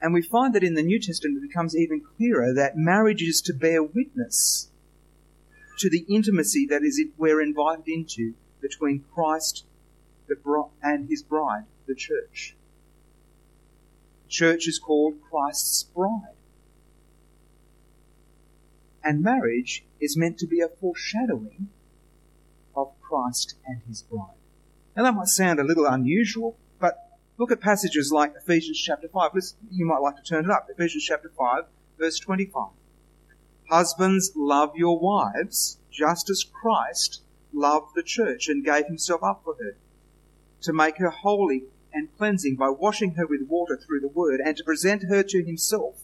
And 0.00 0.14
we 0.14 0.22
find 0.22 0.54
that 0.54 0.64
in 0.64 0.74
the 0.74 0.82
New 0.82 0.98
Testament 0.98 1.38
it 1.38 1.48
becomes 1.48 1.76
even 1.76 2.00
clearer 2.16 2.54
that 2.54 2.76
marriage 2.76 3.22
is 3.22 3.42
to 3.42 3.52
bear 3.52 3.82
witness 3.82 4.69
to 5.80 5.90
the 5.90 6.04
intimacy 6.08 6.66
that 6.68 6.82
is 6.82 7.02
we're 7.16 7.40
invited 7.40 7.88
into 7.88 8.34
between 8.60 9.04
Christ 9.14 9.64
and 10.82 11.08
his 11.08 11.22
bride, 11.22 11.64
the 11.86 11.94
church 11.94 12.54
The 14.24 14.28
church 14.28 14.68
is 14.68 14.78
called 14.78 15.14
Christ's 15.28 15.82
bride. 15.84 16.36
And 19.02 19.22
marriage 19.22 19.84
is 19.98 20.16
meant 20.16 20.38
to 20.38 20.46
be 20.46 20.60
a 20.60 20.68
foreshadowing 20.68 21.70
of 22.76 22.92
Christ 23.00 23.56
and 23.66 23.80
his 23.88 24.02
bride. 24.02 24.36
Now 24.94 25.04
that 25.04 25.14
might 25.14 25.28
sound 25.28 25.58
a 25.58 25.64
little 25.64 25.86
unusual, 25.86 26.58
but 26.78 27.18
look 27.38 27.50
at 27.50 27.60
passages 27.60 28.12
like 28.12 28.34
Ephesians 28.36 28.78
chapter 28.78 29.08
5. 29.08 29.30
You 29.70 29.86
might 29.86 30.02
like 30.02 30.16
to 30.16 30.22
turn 30.22 30.44
it 30.44 30.50
up. 30.50 30.68
Ephesians 30.68 31.04
chapter 31.04 31.30
5, 31.30 31.64
verse 31.98 32.18
25. 32.18 32.68
Husbands, 33.70 34.32
love 34.34 34.74
your 34.74 34.98
wives, 34.98 35.78
just 35.90 36.28
as 36.28 36.44
Christ 36.44 37.22
loved 37.52 37.94
the 37.94 38.02
church 38.02 38.48
and 38.48 38.64
gave 38.64 38.86
himself 38.86 39.22
up 39.22 39.42
for 39.44 39.54
her, 39.60 39.76
to 40.62 40.72
make 40.72 40.98
her 40.98 41.10
holy 41.10 41.64
and 41.92 42.08
cleansing 42.16 42.56
by 42.56 42.68
washing 42.68 43.14
her 43.14 43.26
with 43.26 43.48
water 43.48 43.76
through 43.76 44.00
the 44.00 44.08
word 44.08 44.40
and 44.44 44.56
to 44.56 44.64
present 44.64 45.04
her 45.04 45.22
to 45.22 45.44
himself 45.44 46.02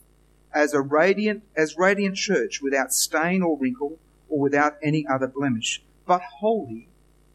as 0.53 0.73
a 0.73 0.81
radiant, 0.81 1.43
as 1.57 1.77
radiant 1.77 2.17
church 2.17 2.61
without 2.63 2.93
stain 2.93 3.43
or 3.43 3.59
wrinkle 3.59 3.99
or 4.29 4.41
without 4.41 4.77
any 4.83 5.05
other 5.07 5.27
blemish, 5.27 5.83
but 6.07 6.23
holy 6.39 6.89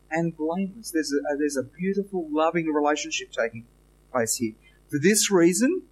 and 0.09 0.35
blameless. 0.35 0.91
There's 0.91 1.13
a, 1.13 1.37
there's 1.37 1.57
a 1.57 1.63
beautiful, 1.63 2.27
loving 2.31 2.67
relationship 2.67 3.31
taking 3.31 3.65
place 4.11 4.35
here. 4.35 4.53
For 4.89 4.97
this 4.97 5.29
reason, 5.29 5.83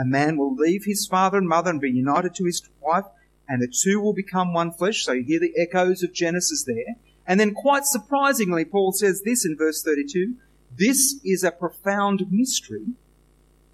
a 0.00 0.04
man 0.04 0.36
will 0.36 0.54
leave 0.54 0.84
his 0.84 1.06
father 1.06 1.38
and 1.38 1.48
mother 1.48 1.70
and 1.70 1.80
be 1.80 1.90
united 1.90 2.34
to 2.36 2.44
his 2.44 2.62
wife, 2.80 3.04
and 3.48 3.62
the 3.62 3.68
two 3.68 4.00
will 4.00 4.12
become 4.12 4.52
one 4.52 4.70
flesh. 4.72 5.04
So 5.04 5.12
you 5.12 5.24
hear 5.24 5.40
the 5.40 5.54
echoes 5.56 6.02
of 6.02 6.12
Genesis 6.12 6.64
there. 6.64 6.96
And 7.26 7.40
then 7.40 7.54
quite 7.54 7.84
surprisingly, 7.84 8.64
Paul 8.64 8.92
says 8.92 9.22
this 9.22 9.44
in 9.44 9.56
verse 9.56 9.82
32, 9.82 10.34
this 10.76 11.20
is 11.24 11.42
a 11.42 11.50
profound 11.50 12.26
mystery, 12.30 12.86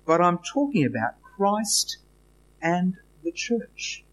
but 0.06 0.20
I'm 0.20 0.38
talking 0.38 0.84
about 0.84 1.20
Christ 1.22 1.98
and 2.62 2.96
the 3.22 3.32
church. 3.32 4.04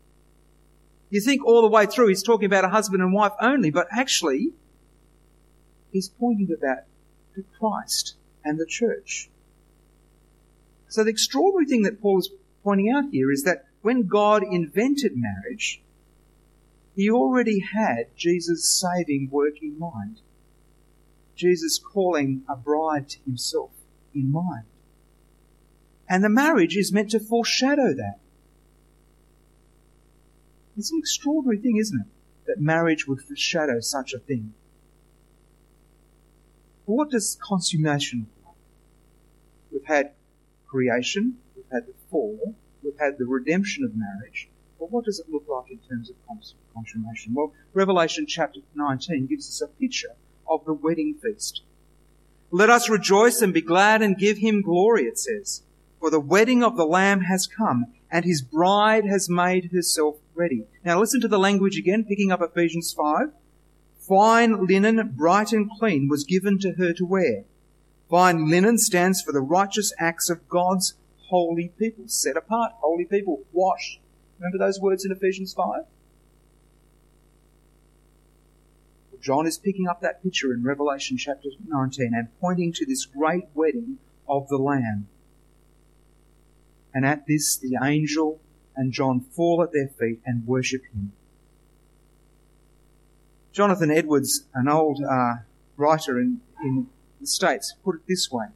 You 1.10 1.22
think 1.22 1.46
all 1.46 1.62
the 1.62 1.70
way 1.70 1.86
through 1.86 2.08
he's 2.08 2.24
talking 2.24 2.46
about 2.46 2.66
a 2.66 2.70
husband 2.70 3.02
and 3.02 3.14
wife 3.14 3.34
only, 3.40 3.70
but 3.70 3.88
actually 3.92 4.54
he's 5.92 6.10
pointing 6.10 6.52
about 6.52 6.84
to 7.36 7.44
Christ 7.60 8.16
and 8.44 8.60
the 8.60 8.66
church. 8.66 9.30
So 10.88 11.04
the 11.04 11.10
extraordinary 11.10 11.66
thing 11.66 11.84
that 11.84 12.02
Paul 12.02 12.20
is 12.20 12.30
pointing 12.64 12.90
out 12.90 13.06
here 13.12 13.32
is 13.32 13.44
that 13.44 13.66
when 13.82 14.08
God 14.08 14.44
invented 14.44 15.14
marriage, 15.16 15.82
he 16.96 17.10
already 17.10 17.60
had 17.60 18.16
Jesus' 18.16 18.70
saving 18.70 19.30
work 19.32 19.62
in 19.62 19.80
mind. 19.80 20.22
Jesus 21.36 21.80
calling 21.80 22.44
a 22.48 22.56
bride 22.56 23.10
to 23.10 23.20
himself 23.26 23.72
in 24.14 24.32
mind. 24.32 24.66
And 26.08 26.24
the 26.24 26.30
marriage 26.30 26.76
is 26.76 26.92
meant 26.92 27.12
to 27.12 27.20
foreshadow 27.20 27.94
that. 27.94 28.20
It's 30.78 30.92
an 30.92 31.00
extraordinary 31.00 31.58
thing, 31.58 31.78
isn't 31.78 32.02
it? 32.02 32.08
That 32.48 32.60
marriage 32.60 33.08
would 33.08 33.22
foreshadow 33.22 33.80
such 33.80 34.14
a 34.14 34.20
thing. 34.20 34.54
But 36.86 36.94
what 36.94 37.10
does 37.10 37.38
consummation 37.42 38.28
look 38.28 38.46
like? 38.46 38.56
We've 39.72 39.86
had 39.86 40.12
creation, 40.68 41.38
we've 41.56 41.66
had 41.72 41.88
the 41.88 41.94
fall, 42.10 42.56
had 43.02 43.18
the 43.18 43.26
redemption 43.26 43.84
of 43.84 43.96
marriage, 43.96 44.48
but 44.80 44.92
what 44.92 45.06
does 45.06 45.20
it 45.20 45.30
look 45.30 45.46
like 45.48 45.72
in 45.72 45.80
terms 45.80 46.10
of 46.10 46.16
consummation? 46.74 47.34
Well, 47.34 47.54
Revelation 47.74 48.26
chapter 48.28 48.60
19 48.76 49.28
gives 49.28 49.48
us 49.48 49.62
a 49.62 49.68
picture 49.68 50.16
of 50.48 50.64
the 50.66 50.74
wedding 50.74 51.16
feast. 51.22 51.62
Let 52.52 52.70
us 52.70 52.90
rejoice 52.90 53.42
and 53.42 53.54
be 53.54 53.62
glad 53.62 54.02
and 54.02 54.18
give 54.18 54.38
him 54.38 54.62
glory, 54.62 55.04
it 55.04 55.18
says. 55.18 55.64
For 56.00 56.10
the 56.10 56.20
wedding 56.20 56.64
of 56.64 56.78
the 56.78 56.86
Lamb 56.86 57.22
has 57.22 57.48
come, 57.48 57.86
and 58.12 58.26
his 58.26 58.42
bride 58.42 59.06
has 59.06 59.30
made 59.30 59.72
herself 59.72 60.18
ready. 60.36 60.66
Now 60.84 61.00
listen 61.00 61.22
to 61.22 61.28
the 61.28 61.40
language 61.40 61.78
again, 61.78 62.04
picking 62.04 62.32
up 62.32 62.42
Ephesians 62.42 62.94
5. 62.94 63.32
Fine 64.00 64.66
linen, 64.66 65.14
bright 65.16 65.54
and 65.54 65.70
clean, 65.80 66.10
was 66.10 66.24
given 66.24 66.60
to 66.60 66.74
her 66.74 66.92
to 66.94 67.06
wear. 67.06 67.46
Fine 68.10 68.50
linen 68.50 68.78
stands 68.78 69.22
for 69.22 69.32
the 69.32 69.42
righteous 69.42 69.94
acts 69.98 70.30
of 70.30 70.50
God's 70.50 70.96
holy 71.32 71.72
people, 71.80 72.04
set 72.08 72.36
apart, 72.36 72.74
holy 72.82 73.06
people, 73.06 73.42
washed. 73.54 74.00
Remember 74.38 74.58
those 74.58 74.80
words 74.80 75.06
in 75.06 75.12
Ephesians 75.12 75.54
5? 75.54 75.86
John 79.22 79.48
is 79.48 79.58
picking 79.58 79.88
up 79.88 80.02
that 80.02 80.22
picture 80.22 80.54
in 80.54 80.64
Revelation 80.64 81.16
chapter 81.16 81.50
19 81.66 82.12
and 82.14 82.28
pointing 82.42 82.74
to 82.74 82.86
this 82.86 83.06
great 83.06 83.46
wedding 83.54 83.98
of 84.28 84.50
the 84.50 84.58
Lamb. 84.58 85.08
And 86.94 87.06
at 87.06 87.28
this, 87.28 87.58
the 87.58 87.78
angel 87.82 88.42
and 88.76 88.92
John 88.92 89.22
fall 89.22 89.64
at 89.64 89.72
their 89.72 89.88
feet 89.88 90.20
and 90.26 90.46
worship 90.46 90.82
him. 90.94 91.14
Jonathan 93.54 93.92
Edwards, 93.92 94.48
an 94.54 94.68
old 94.68 95.02
uh, 95.02 95.36
writer 95.78 96.20
in, 96.20 96.42
in 96.62 96.88
the 97.22 97.28
States, 97.28 97.74
put 97.86 97.96
it 97.96 98.02
this 98.08 98.30
way. 98.32 98.48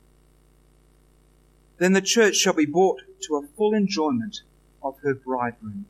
Then 1.78 1.94
the 1.94 2.02
church 2.02 2.36
shall 2.36 2.54
be 2.54 2.66
brought 2.66 3.02
to 3.22 3.36
a 3.36 3.48
full 3.56 3.74
enjoyment 3.74 4.42
of 4.82 5.00
her 5.00 5.14
bridegroom. 5.14 5.86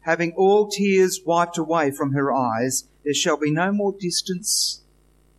Having 0.00 0.32
all 0.32 0.68
tears 0.68 1.20
wiped 1.24 1.58
away 1.58 1.90
from 1.90 2.12
her 2.12 2.32
eyes, 2.32 2.84
there 3.04 3.14
shall 3.14 3.36
be 3.36 3.50
no 3.50 3.72
more 3.72 3.92
distance 3.92 4.82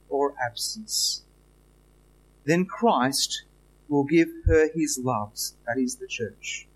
or 0.10 0.34
absence. 0.44 1.24
Then 2.44 2.66
Christ 2.66 3.44
will 3.88 4.04
give 4.04 4.30
her 4.46 4.70
his 4.74 5.00
loves, 5.02 5.56
that 5.66 5.78
is 5.78 5.96
the 5.96 6.08
church. 6.08 6.68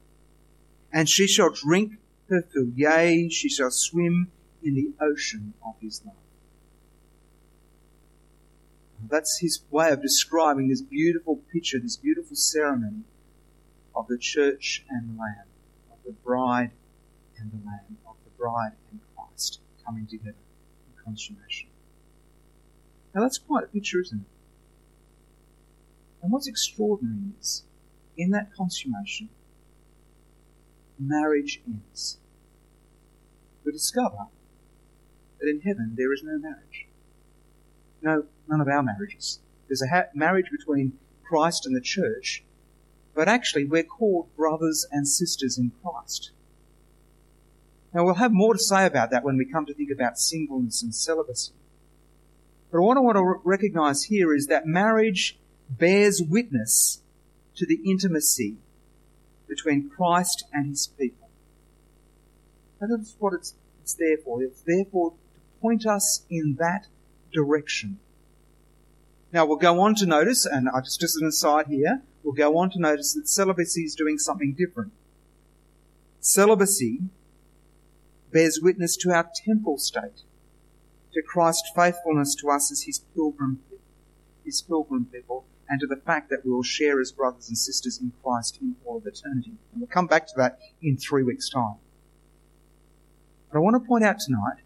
And 0.92 1.10
she 1.10 1.28
shall 1.28 1.50
drink 1.50 1.94
her 2.30 2.42
fill, 2.42 2.70
yea, 2.76 3.30
she 3.30 3.50
shall 3.50 3.72
swim 3.72 4.32
in 4.64 4.76
the 4.76 4.94
ocean 5.02 5.54
of 5.66 5.76
his 5.82 6.02
love. 6.06 6.16
That's 9.10 9.40
his 9.40 9.62
way 9.70 9.92
of 9.92 10.02
describing 10.02 10.70
this 10.70 10.82
beautiful 10.82 11.42
picture, 11.52 11.80
this 11.80 11.98
beautiful 11.98 12.36
ceremony 12.36 13.04
of 13.96 14.08
the 14.08 14.18
church 14.18 14.86
and 14.90 15.10
the 15.10 15.20
lamb, 15.20 15.48
of 15.92 15.98
the 16.06 16.12
bride 16.12 16.72
and 17.38 17.52
the 17.52 17.66
lamb, 17.66 17.98
of 18.08 18.16
the 18.24 18.30
bride 18.38 18.74
and 18.92 19.00
Christ 19.16 19.60
coming 19.86 20.08
together 20.08 20.30
in 20.30 21.04
consummation. 21.04 21.70
Now 23.14 23.22
that's 23.22 23.38
quite 23.38 23.66
a 23.66 23.68
picture, 23.68 24.00
isn't 24.00 24.22
it? 24.22 24.28
And 26.22 26.32
what's 26.32 26.48
extraordinary 26.48 27.34
is, 27.40 27.64
in 28.16 28.30
that 28.32 28.54
consummation, 28.56 29.30
marriage 31.00 31.62
ends. 31.66 32.20
We 33.66 33.72
discover 33.72 34.28
that 35.40 35.50
in 35.50 35.62
heaven 35.62 35.96
there 35.98 36.14
is 36.14 36.24
no 36.24 36.38
marriage. 36.38 36.88
No, 38.02 38.26
none 38.52 38.62
of 38.62 38.68
our 38.68 38.84
marriages. 38.84 39.40
There's 39.68 39.82
a 39.82 39.88
ha- 39.88 40.10
marriage 40.14 40.52
between 40.52 40.94
Christ 41.24 41.66
and 41.66 41.76
the 41.76 41.82
church, 41.82 42.44
but 43.16 43.30
actually 43.30 43.66
we're 43.66 43.84
called 43.84 44.36
brothers 44.36 44.86
and 44.92 45.08
sisters 45.08 45.58
in 45.58 45.72
Christ. 45.82 46.32
Now 47.94 48.04
we'll 48.04 48.16
have 48.16 48.34
more 48.34 48.54
to 48.54 48.60
say 48.60 48.86
about 48.86 49.10
that 49.12 49.24
when 49.24 49.38
we 49.38 49.46
come 49.46 49.66
to 49.66 49.74
think 49.74 49.90
about 49.90 50.20
singleness 50.20 50.84
and 50.84 50.94
celibacy. 50.94 51.54
But 52.72 52.82
what 52.82 52.98
I 52.98 53.02
want 53.02 53.18
to 53.18 53.42
recognize 53.44 54.04
here 54.04 54.34
is 54.34 54.48
that 54.48 54.66
marriage 54.66 55.40
bears 55.70 56.22
witness 56.22 57.02
to 57.56 57.66
the 57.66 57.80
intimacy 57.86 58.58
between 59.48 59.90
Christ 59.90 60.46
and 60.54 60.68
his 60.68 60.88
people. 60.88 61.30
And 62.80 62.92
that's 62.92 63.16
what 63.20 63.34
it's, 63.34 63.56
it's 63.82 63.94
there 63.94 64.18
for. 64.18 64.42
It's 64.42 64.62
there 64.62 64.86
for 64.92 65.12
to 65.12 65.18
point 65.62 65.86
us 65.86 66.26
in 66.30 66.56
that 66.60 66.88
direction. 67.34 68.00
Now 69.34 69.46
we'll 69.46 69.58
go 69.58 69.80
on 69.80 69.96
to 69.96 70.06
notice, 70.06 70.46
and 70.46 70.68
I 70.70 70.82
just 70.82 71.02
as 71.04 71.16
an 71.16 71.28
aside 71.28 71.68
here, 71.68 72.02
we'll 72.24 72.34
go 72.34 72.58
on 72.58 72.70
to 72.72 72.80
notice 72.80 73.14
that 73.14 73.30
celibacy 73.30 73.84
is 73.84 73.96
doing 73.96 74.18
something 74.18 74.54
different. 74.54 74.92
Celibacy 76.20 77.02
bears 78.32 78.60
witness 78.62 78.98
to 78.98 79.12
our 79.12 79.30
temporal 79.46 79.78
state, 79.78 80.24
to 81.14 81.22
Christ's 81.22 81.72
faithfulness 81.76 82.36
to 82.36 82.50
us 82.50 82.72
as 82.72 82.84
his 82.84 83.00
pilgrim, 83.16 83.62
his 84.44 84.62
pilgrim 84.62 85.06
people, 85.06 85.46
and 85.70 85.80
to 85.80 85.88
the 85.88 85.96
fact 85.96 86.30
that 86.30 86.44
we 86.44 86.52
will 86.52 86.64
share 86.64 87.00
as 87.00 87.14
brothers 87.14 87.48
and 87.48 87.58
sisters 87.58 88.00
in 88.02 88.12
Christ 88.22 88.60
in 88.62 88.76
all 88.86 88.98
of 88.98 89.08
eternity. 89.08 89.54
And 89.72 89.82
we'll 89.82 89.88
come 89.88 90.08
back 90.08 90.28
to 90.28 90.34
that 90.38 90.60
in 90.82 90.98
three 90.98 91.24
weeks' 91.24 91.50
time. 91.50 91.76
But 93.50 93.60
I 93.60 93.62
want 93.62 93.82
to 93.82 93.88
point 93.88 94.04
out 94.04 94.20
tonight 94.20 94.64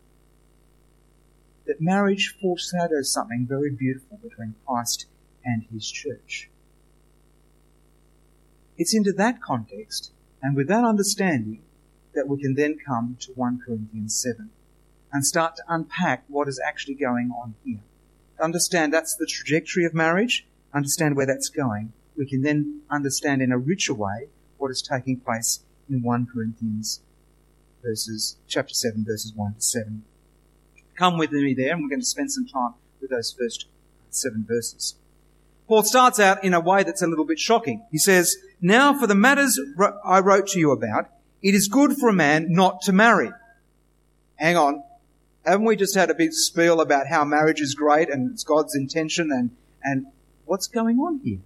that 1.66 1.82
marriage 1.82 2.36
foreshadows 2.42 3.12
something 3.12 3.46
very 3.48 3.72
beautiful 3.72 4.18
between 4.22 4.56
Christ 4.66 5.08
and 5.44 5.64
his 5.72 5.90
church. 5.90 6.50
It's 8.78 8.94
into 8.94 9.14
that 9.14 9.42
context 9.42 10.12
and 10.42 10.56
with 10.56 10.68
that 10.68 10.84
understanding 10.84 11.62
that 12.14 12.28
we 12.28 12.42
can 12.42 12.56
then 12.56 12.78
come 12.78 13.18
to 13.22 13.32
1 13.34 13.62
Corinthians 13.66 14.16
7 14.22 14.50
and 15.12 15.26
start 15.26 15.56
to 15.56 15.64
unpack 15.68 16.24
what 16.28 16.48
is 16.48 16.62
actually 16.66 16.96
going 16.96 17.32
on 17.32 17.56
here. 17.64 17.80
understand 18.40 18.94
that's 18.94 19.16
the 19.16 19.26
trajectory 19.26 19.86
of 19.86 19.94
marriage 19.94 20.46
understand 20.76 21.16
where 21.16 21.26
that's 21.26 21.50
going, 21.50 21.94
we 22.18 22.26
can 22.26 22.42
then 22.42 22.82
understand 22.90 23.42
in 23.42 23.52
a 23.52 23.58
richer 23.58 23.94
way 23.94 24.28
what 24.58 24.70
is 24.70 24.82
taking 24.82 25.18
place 25.18 25.64
in 25.90 26.04
1 26.04 26.28
Corinthians 26.32 27.02
verses, 27.82 28.38
chapter 28.48 28.74
7 28.74 29.06
verses 29.06 29.34
1 29.34 29.54
to 29.56 29.62
7. 29.62 30.04
Come 30.96 31.18
with 31.18 31.32
me 31.32 31.54
there 31.54 31.74
and 31.74 31.84
we're 31.84 31.90
going 31.90 32.02
to 32.02 32.06
spend 32.06 32.32
some 32.32 32.48
time 32.48 32.74
with 33.02 33.10
those 33.10 33.36
first 33.38 33.68
seven 34.10 34.46
verses. 34.48 34.96
Paul 35.68 35.84
starts 35.84 36.20
out 36.20 36.44
in 36.44 36.54
a 36.54 36.60
way 36.60 36.84
that's 36.84 37.02
a 37.02 37.08
little 37.08 37.26
bit 37.26 37.40
shocking. 37.40 37.86
He 37.92 37.98
says, 37.98 38.38
Now 38.62 38.98
for 38.98 39.08
the 39.08 39.16
matters 39.16 39.60
I 40.06 40.20
wrote 40.20 40.48
to 40.50 40.60
you 40.60 40.72
about, 40.72 41.10
it 41.42 41.56
is 41.56 41.68
good 41.68 41.98
for 41.98 42.10
a 42.10 42.14
man 42.14 42.48
not 42.50 42.82
to 42.84 42.94
marry. 42.94 43.32
Hang 44.36 44.58
on. 44.58 44.84
Haven't 45.46 45.66
we 45.66 45.76
just 45.76 45.96
had 45.96 46.10
a 46.10 46.16
big 46.16 46.34
spiel 46.34 46.82
about 46.82 47.08
how 47.08 47.24
marriage 47.24 47.62
is 47.62 47.76
great 47.76 48.10
and 48.10 48.32
it's 48.32 48.44
God's 48.44 48.76
intention 48.76 49.32
and, 49.32 49.52
and 49.84 50.08
what's 50.46 50.68
going 50.68 50.98
on 50.98 51.20
here? 51.24 51.40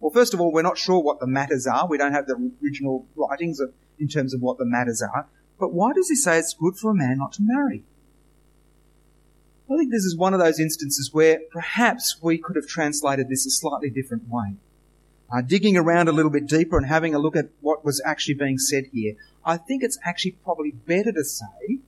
Well, 0.00 0.10
first 0.10 0.34
of 0.34 0.40
all, 0.40 0.52
we're 0.52 0.62
not 0.62 0.78
sure 0.78 1.00
what 1.00 1.20
the 1.20 1.28
matters 1.28 1.66
are. 1.66 1.86
We 1.86 1.96
don't 1.96 2.12
have 2.12 2.26
the 2.26 2.50
original 2.62 3.06
writings 3.14 3.60
of, 3.60 3.72
in 4.00 4.08
terms 4.08 4.34
of 4.34 4.40
what 4.40 4.58
the 4.58 4.64
matters 4.64 5.00
are. 5.00 5.28
But 5.60 5.72
why 5.72 5.92
does 5.92 6.08
he 6.08 6.16
say 6.16 6.38
it's 6.38 6.54
good 6.54 6.76
for 6.76 6.90
a 6.90 6.94
man 6.94 7.18
not 7.18 7.32
to 7.34 7.42
marry? 7.42 7.84
I 9.72 9.76
think 9.76 9.90
this 9.90 10.04
is 10.04 10.16
one 10.16 10.34
of 10.34 10.40
those 10.40 10.60
instances 10.60 11.10
where 11.12 11.40
perhaps 11.50 12.16
we 12.20 12.38
could 12.38 12.56
have 12.56 12.66
translated 12.66 13.28
this 13.28 13.46
a 13.46 13.50
slightly 13.50 13.90
different 13.90 14.28
way. 14.28 14.54
Uh, 15.32 15.40
digging 15.40 15.76
around 15.76 16.08
a 16.08 16.12
little 16.12 16.30
bit 16.30 16.46
deeper 16.46 16.76
and 16.76 16.86
having 16.86 17.14
a 17.14 17.18
look 17.18 17.36
at 17.36 17.48
what 17.60 17.84
was 17.84 18.02
actually 18.04 18.34
being 18.34 18.58
said 18.58 18.84
here, 18.92 19.14
I 19.44 19.56
think 19.56 19.82
it's 19.82 19.98
actually 20.04 20.32
probably 20.32 20.72
better 20.72 21.12
to 21.12 21.24
say 21.24 21.78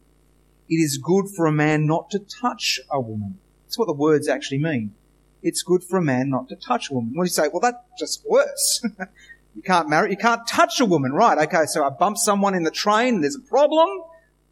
it 0.68 0.74
is 0.74 0.96
good 0.96 1.26
for 1.28 1.46
a 1.46 1.52
man 1.52 1.86
not 1.86 2.10
to 2.10 2.18
touch 2.18 2.80
a 2.90 3.00
woman. 3.00 3.38
That's 3.64 3.78
what 3.78 3.86
the 3.86 3.92
words 3.92 4.28
actually 4.28 4.58
mean 4.58 4.94
it's 5.44 5.62
good 5.62 5.84
for 5.84 5.98
a 5.98 6.02
man 6.02 6.30
not 6.30 6.48
to 6.48 6.56
touch 6.56 6.90
a 6.90 6.94
woman. 6.94 7.12
Do 7.12 7.20
you 7.20 7.26
say? 7.26 7.48
Well, 7.52 7.60
that's 7.60 7.76
just 7.98 8.24
worse. 8.26 8.82
you 9.54 9.62
can't 9.62 9.88
marry, 9.88 10.10
you 10.10 10.16
can't 10.16 10.44
touch 10.48 10.80
a 10.80 10.86
woman, 10.86 11.12
right? 11.12 11.38
Okay, 11.46 11.66
so 11.66 11.84
I 11.84 11.90
bump 11.90 12.16
someone 12.16 12.54
in 12.54 12.64
the 12.64 12.70
train, 12.70 13.20
there's 13.20 13.36
a 13.36 13.40
problem. 13.40 13.88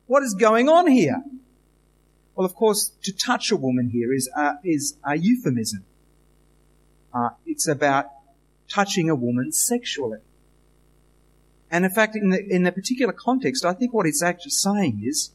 What 0.06 0.22
is 0.22 0.34
going 0.34 0.68
on 0.68 0.86
here? 0.86 1.22
Well, 2.34 2.46
of 2.46 2.54
course, 2.54 2.92
to 3.02 3.12
touch 3.12 3.50
a 3.50 3.56
woman 3.56 3.90
here 3.90 4.12
is 4.12 4.28
a, 4.36 4.54
is 4.64 4.96
a 5.04 5.16
euphemism. 5.16 5.84
Uh, 7.12 7.30
it's 7.44 7.68
about 7.68 8.06
touching 8.68 9.10
a 9.10 9.14
woman 9.14 9.52
sexually. 9.52 10.20
And 11.70 11.84
in 11.84 11.90
fact, 11.90 12.16
in 12.16 12.30
the, 12.30 12.44
in 12.48 12.62
the 12.62 12.72
particular 12.72 13.12
context, 13.12 13.64
I 13.64 13.74
think 13.74 13.92
what 13.92 14.06
it's 14.06 14.22
actually 14.22 14.50
saying 14.50 15.02
is, 15.04 15.30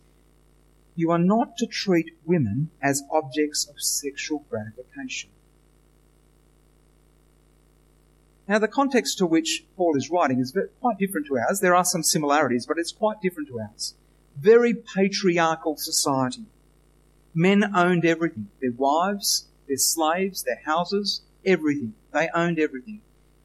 you 0.95 1.11
are 1.11 1.19
not 1.19 1.57
to 1.57 1.67
treat 1.67 2.17
women 2.25 2.71
as 2.81 3.03
objects 3.11 3.67
of 3.67 3.79
sexual 3.79 4.45
gratification. 4.49 5.29
Now, 8.47 8.59
the 8.59 8.67
context 8.67 9.17
to 9.19 9.27
which 9.27 9.65
Paul 9.75 9.95
is 9.95 10.09
writing 10.09 10.39
is 10.39 10.57
quite 10.79 10.97
different 10.97 11.27
to 11.27 11.37
ours. 11.37 11.59
There 11.59 11.75
are 11.75 11.83
some 11.83 12.01
similarities, 12.01 12.65
but 12.65 12.79
it's 12.79 12.91
quite 12.91 13.21
different 13.21 13.49
to 13.49 13.59
ours. 13.59 13.93
Very 14.39 14.73
patriarchal 14.73 15.75
society. 15.77 16.45
Men 17.37 17.75
owned 17.75 18.03
everything. 18.03 18.47
Their 18.61 18.71
wives, 18.71 19.45
their 19.67 19.77
slaves, 19.77 20.41
their 20.41 20.59
houses, 20.65 21.21
everything. 21.45 21.93
They 22.11 22.29
owned 22.33 22.57
everything. 22.57 23.01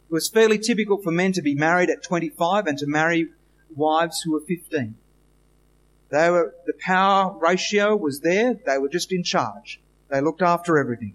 It 0.08 0.12
was 0.14 0.30
fairly 0.30 0.58
typical 0.58 0.96
for 0.96 1.10
men 1.10 1.32
to 1.32 1.42
be 1.42 1.54
married 1.54 1.90
at 1.90 2.02
25 2.02 2.66
and 2.66 2.78
to 2.78 2.86
marry 2.86 3.28
wives 3.76 4.22
who 4.22 4.32
were 4.32 4.40
15. 4.40 4.94
They 6.08 6.30
were, 6.30 6.54
the 6.64 6.72
power 6.72 7.36
ratio 7.38 7.94
was 7.94 8.20
there. 8.20 8.54
They 8.54 8.78
were 8.78 8.88
just 8.88 9.12
in 9.12 9.24
charge. 9.24 9.78
They 10.08 10.22
looked 10.22 10.40
after 10.40 10.78
everything. 10.78 11.12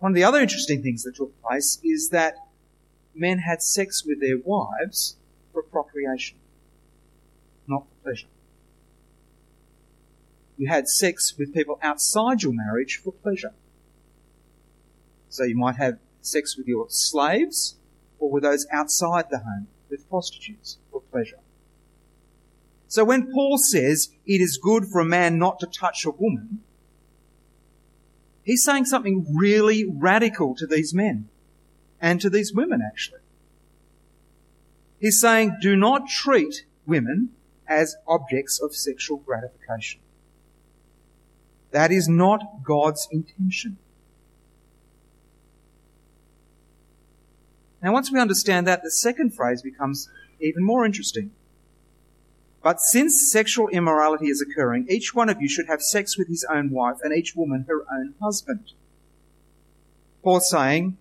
One 0.00 0.10
of 0.10 0.16
the 0.16 0.24
other 0.24 0.40
interesting 0.40 0.82
things 0.82 1.04
that 1.04 1.14
took 1.14 1.40
place 1.42 1.78
is 1.84 2.08
that 2.08 2.34
men 3.14 3.38
had 3.38 3.62
sex 3.62 4.04
with 4.04 4.20
their 4.20 4.38
wives 4.38 5.16
for 5.52 5.62
procreation, 5.62 6.38
not 7.68 7.84
for 7.84 8.02
pleasure. 8.02 8.26
You 10.60 10.68
had 10.68 10.88
sex 10.88 11.38
with 11.38 11.54
people 11.54 11.78
outside 11.80 12.42
your 12.42 12.52
marriage 12.52 13.00
for 13.02 13.14
pleasure. 13.14 13.54
So 15.30 15.44
you 15.44 15.56
might 15.56 15.76
have 15.76 15.98
sex 16.20 16.54
with 16.54 16.68
your 16.68 16.84
slaves 16.90 17.76
or 18.18 18.30
with 18.30 18.42
those 18.42 18.66
outside 18.70 19.30
the 19.30 19.38
home, 19.38 19.68
with 19.88 20.06
prostitutes 20.10 20.76
for 20.92 21.00
pleasure. 21.00 21.38
So 22.88 23.04
when 23.04 23.32
Paul 23.32 23.56
says 23.56 24.10
it 24.26 24.42
is 24.42 24.58
good 24.62 24.84
for 24.84 25.00
a 25.00 25.04
man 25.06 25.38
not 25.38 25.60
to 25.60 25.66
touch 25.66 26.04
a 26.04 26.10
woman, 26.10 26.60
he's 28.42 28.62
saying 28.62 28.84
something 28.84 29.34
really 29.34 29.86
radical 29.90 30.54
to 30.56 30.66
these 30.66 30.92
men 30.92 31.30
and 32.02 32.20
to 32.20 32.28
these 32.28 32.52
women 32.52 32.82
actually. 32.86 33.20
He's 34.98 35.18
saying 35.18 35.56
do 35.62 35.74
not 35.74 36.06
treat 36.06 36.66
women 36.84 37.30
as 37.66 37.96
objects 38.06 38.60
of 38.60 38.76
sexual 38.76 39.16
gratification. 39.16 40.02
That 41.70 41.92
is 41.92 42.08
not 42.08 42.62
God's 42.64 43.06
intention. 43.10 43.78
Now, 47.82 47.92
once 47.92 48.12
we 48.12 48.20
understand 48.20 48.66
that, 48.66 48.82
the 48.82 48.90
second 48.90 49.34
phrase 49.34 49.62
becomes 49.62 50.08
even 50.40 50.62
more 50.62 50.84
interesting. 50.84 51.30
But 52.62 52.80
since 52.80 53.30
sexual 53.32 53.68
immorality 53.68 54.28
is 54.28 54.42
occurring, 54.42 54.86
each 54.90 55.14
one 55.14 55.30
of 55.30 55.40
you 55.40 55.48
should 55.48 55.66
have 55.68 55.80
sex 55.80 56.18
with 56.18 56.28
his 56.28 56.44
own 56.50 56.70
wife 56.70 56.98
and 57.02 57.14
each 57.16 57.34
woman 57.34 57.64
her 57.68 57.84
own 57.90 58.14
husband. 58.20 58.72
Paul's 60.22 60.50
saying, 60.50 60.98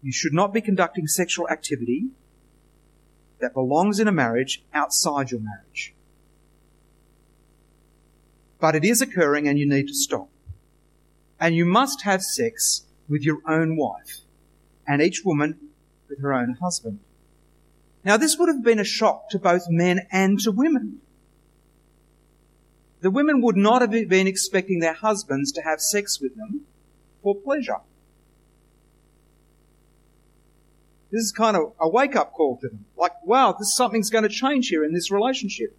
you 0.00 0.12
should 0.12 0.32
not 0.32 0.54
be 0.54 0.62
conducting 0.62 1.06
sexual 1.06 1.48
activity 1.50 2.06
that 3.40 3.52
belongs 3.52 4.00
in 4.00 4.08
a 4.08 4.12
marriage 4.12 4.62
outside 4.72 5.30
your 5.30 5.40
marriage. 5.40 5.94
But 8.60 8.74
it 8.74 8.84
is 8.84 9.00
occurring 9.00 9.46
and 9.46 9.58
you 9.58 9.68
need 9.68 9.88
to 9.88 9.94
stop. 9.94 10.28
And 11.40 11.54
you 11.54 11.64
must 11.64 12.02
have 12.02 12.22
sex 12.22 12.84
with 13.08 13.22
your 13.22 13.38
own 13.46 13.76
wife 13.76 14.20
and 14.86 15.00
each 15.00 15.22
woman 15.24 15.58
with 16.08 16.20
her 16.20 16.32
own 16.32 16.56
husband. 16.60 17.00
Now 18.04 18.16
this 18.16 18.36
would 18.38 18.48
have 18.48 18.64
been 18.64 18.78
a 18.78 18.84
shock 18.84 19.30
to 19.30 19.38
both 19.38 19.68
men 19.68 20.06
and 20.10 20.38
to 20.40 20.50
women. 20.50 21.00
The 23.00 23.10
women 23.10 23.40
would 23.42 23.56
not 23.56 23.80
have 23.80 23.90
been 23.90 24.26
expecting 24.26 24.80
their 24.80 24.94
husbands 24.94 25.52
to 25.52 25.62
have 25.62 25.80
sex 25.80 26.20
with 26.20 26.36
them 26.36 26.62
for 27.22 27.34
pleasure. 27.34 27.78
This 31.10 31.22
is 31.22 31.32
kind 31.32 31.56
of 31.56 31.72
a 31.80 31.88
wake 31.88 32.16
up 32.16 32.32
call 32.32 32.58
to 32.58 32.68
them. 32.68 32.84
Like, 32.96 33.12
wow, 33.24 33.52
this 33.58 33.74
something's 33.74 34.10
going 34.10 34.24
to 34.24 34.28
change 34.28 34.68
here 34.68 34.84
in 34.84 34.92
this 34.92 35.10
relationship. 35.10 35.76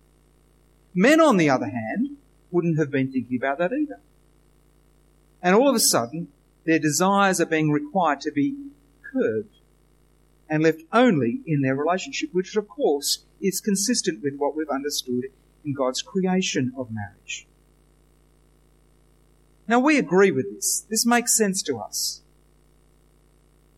Men, 0.95 1.21
on 1.21 1.37
the 1.37 1.49
other 1.49 1.67
hand, 1.67 2.08
wouldn't 2.51 2.79
have 2.79 2.91
been 2.91 3.11
thinking 3.11 3.37
about 3.37 3.57
that 3.59 3.71
either. 3.73 3.99
And 5.41 5.55
all 5.55 5.69
of 5.69 5.75
a 5.75 5.79
sudden, 5.79 6.29
their 6.65 6.79
desires 6.79 7.39
are 7.39 7.45
being 7.45 7.71
required 7.71 8.21
to 8.21 8.31
be 8.31 8.55
curbed 9.01 9.55
and 10.49 10.63
left 10.63 10.81
only 10.91 11.41
in 11.45 11.61
their 11.61 11.75
relationship, 11.75 12.29
which 12.33 12.55
of 12.55 12.67
course 12.67 13.25
is 13.41 13.61
consistent 13.61 14.21
with 14.23 14.35
what 14.37 14.55
we've 14.55 14.69
understood 14.69 15.25
in 15.63 15.73
God's 15.73 16.01
creation 16.01 16.73
of 16.77 16.89
marriage. 16.91 17.47
Now 19.67 19.79
we 19.79 19.97
agree 19.97 20.31
with 20.31 20.53
this. 20.53 20.85
This 20.89 21.05
makes 21.05 21.37
sense 21.37 21.61
to 21.63 21.77
us. 21.77 22.21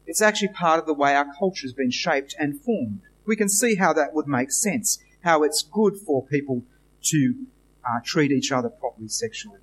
It's 0.07 0.21
actually 0.21 0.49
part 0.49 0.79
of 0.79 0.85
the 0.85 0.93
way 0.93 1.15
our 1.15 1.27
culture 1.37 1.65
has 1.65 1.73
been 1.73 1.91
shaped 1.91 2.33
and 2.39 2.59
formed. 2.61 3.01
We 3.25 3.35
can 3.35 3.49
see 3.49 3.75
how 3.75 3.93
that 3.93 4.13
would 4.13 4.27
make 4.27 4.51
sense, 4.51 4.99
how 5.23 5.43
it's 5.43 5.63
good 5.63 5.97
for 5.97 6.25
people 6.25 6.63
to 7.03 7.45
uh, 7.85 7.99
treat 8.03 8.31
each 8.31 8.51
other 8.51 8.69
properly 8.69 9.07
sexually. 9.07 9.59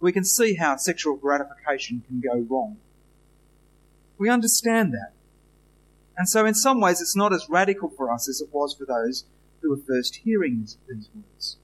We 0.00 0.12
can 0.12 0.24
see 0.24 0.54
how 0.54 0.76
sexual 0.76 1.16
gratification 1.16 2.02
can 2.06 2.20
go 2.20 2.40
wrong. 2.48 2.78
We 4.18 4.28
understand 4.28 4.92
that. 4.92 5.12
And 6.16 6.28
so 6.28 6.44
in 6.44 6.54
some 6.54 6.80
ways 6.80 7.00
it's 7.00 7.16
not 7.16 7.32
as 7.32 7.48
radical 7.48 7.88
for 7.88 8.12
us 8.12 8.28
as 8.28 8.40
it 8.40 8.52
was 8.52 8.74
for 8.74 8.84
those 8.84 9.24
who 9.60 9.70
were 9.70 9.76
first 9.76 10.16
hearing 10.24 10.60
these, 10.60 10.76
these 10.88 11.08
words. 11.14 11.56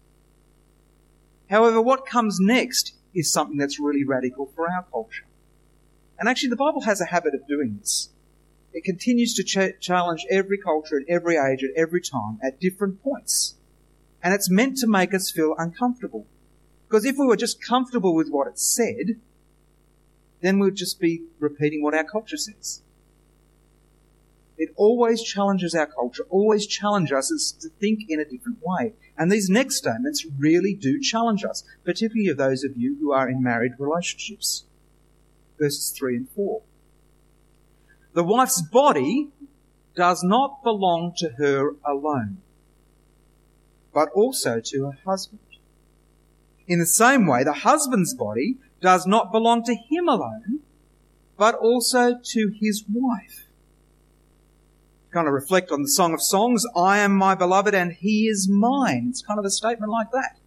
However, 1.51 1.81
what 1.81 2.07
comes 2.07 2.39
next 2.41 2.95
is 3.15 3.33
something 3.33 3.59
that's 3.59 3.81
really 3.81 4.05
radical 4.05 4.47
for 4.55 4.71
our 4.71 4.85
culture. 4.85 5.27
And 6.19 6.29
actually 6.29 6.51
the 6.51 6.57
Bible 6.57 6.83
has 6.83 7.01
a 7.01 7.07
habit 7.07 7.35
of 7.35 7.47
doing 7.47 7.77
this. 7.79 8.11
It 8.73 8.85
continues 8.85 9.35
to 9.35 9.45
ch- 9.45 9.81
challenge 9.81 10.27
every 10.31 10.59
culture 10.59 11.01
at 11.01 11.09
every 11.09 11.37
age 11.37 11.65
at 11.65 11.71
every 11.77 12.01
time 12.01 12.39
at 12.43 12.61
different 12.61 13.03
points. 13.03 13.55
And 14.23 14.35
it's 14.35 14.51
meant 14.51 14.77
to 14.79 14.87
make 14.87 15.15
us 15.15 15.31
feel 15.31 15.55
uncomfortable. 15.59 16.27
Because 16.89 17.05
if 17.05 17.17
we 17.19 17.27
were 17.27 17.37
just 17.37 17.65
comfortable 17.65 18.15
with 18.15 18.29
what 18.29 18.49
it 18.49 18.59
said, 18.59 19.21
then 20.41 20.59
we'd 20.59 20.75
just 20.75 21.01
be 21.01 21.23
repeating 21.39 21.83
what 21.83 21.95
our 21.95 22.05
culture 22.05 22.37
says. 22.37 22.83
It 24.57 24.71
always 24.75 25.23
challenges 25.23 25.75
our 25.75 25.87
culture, 25.87 26.27
always 26.31 26.67
challenges 26.67 27.31
us 27.31 27.53
to 27.61 27.69
think 27.69 28.01
in 28.09 28.19
a 28.19 28.25
different 28.25 28.59
way. 28.61 28.95
And 29.17 29.31
these 29.31 29.49
next 29.49 29.77
statements 29.77 30.27
really 30.37 30.75
do 30.75 31.01
challenge 31.01 31.45
us, 31.45 31.63
particularly 31.85 32.29
of 32.29 32.39
those 32.39 32.65
of 32.65 32.77
you 32.77 32.97
who 33.01 33.13
are 33.13 33.29
in 33.29 33.43
married 33.43 33.73
relationships. 33.79 34.65
Verses 35.61 35.95
3 35.97 36.17
and 36.17 36.31
4. 36.31 36.63
The 38.15 38.25
wife's 38.25 38.63
body 38.63 39.29
does 39.95 40.25
not 40.25 40.63
belong 40.65 41.13
to 41.19 41.31
her 41.39 41.77
alone, 41.85 42.39
but 43.93 44.09
also 44.11 44.61
to 44.61 44.87
her 44.87 44.99
husband. 45.05 45.41
In 46.67 46.79
the 46.79 46.87
same 46.87 47.27
way, 47.27 47.45
the 47.45 47.53
husband's 47.53 48.15
body 48.15 48.59
does 48.81 49.07
not 49.07 49.33
belong 49.33 49.65
to 49.65 49.75
him 49.75 50.09
alone, 50.09 50.61
but 51.37 51.55
also 51.55 52.19
to 52.23 52.53
his 52.61 52.85
wife 52.93 53.49
kind 55.11 55.27
of 55.27 55.35
reflect 55.35 55.71
on 55.71 55.83
the 55.83 55.89
Song 55.89 56.13
of 56.13 56.23
Songs, 56.23 56.65
I 56.77 56.99
am 56.99 57.13
my 57.13 57.35
beloved 57.35 57.75
and 57.75 57.93
he 57.93 58.29
is 58.29 58.49
mine. 58.49 59.07
It's 59.11 59.23
kind 59.23 59.39
of 59.39 59.45
a 59.45 59.51
statement 59.51 59.91
like 59.91 60.11
that. 60.13 60.39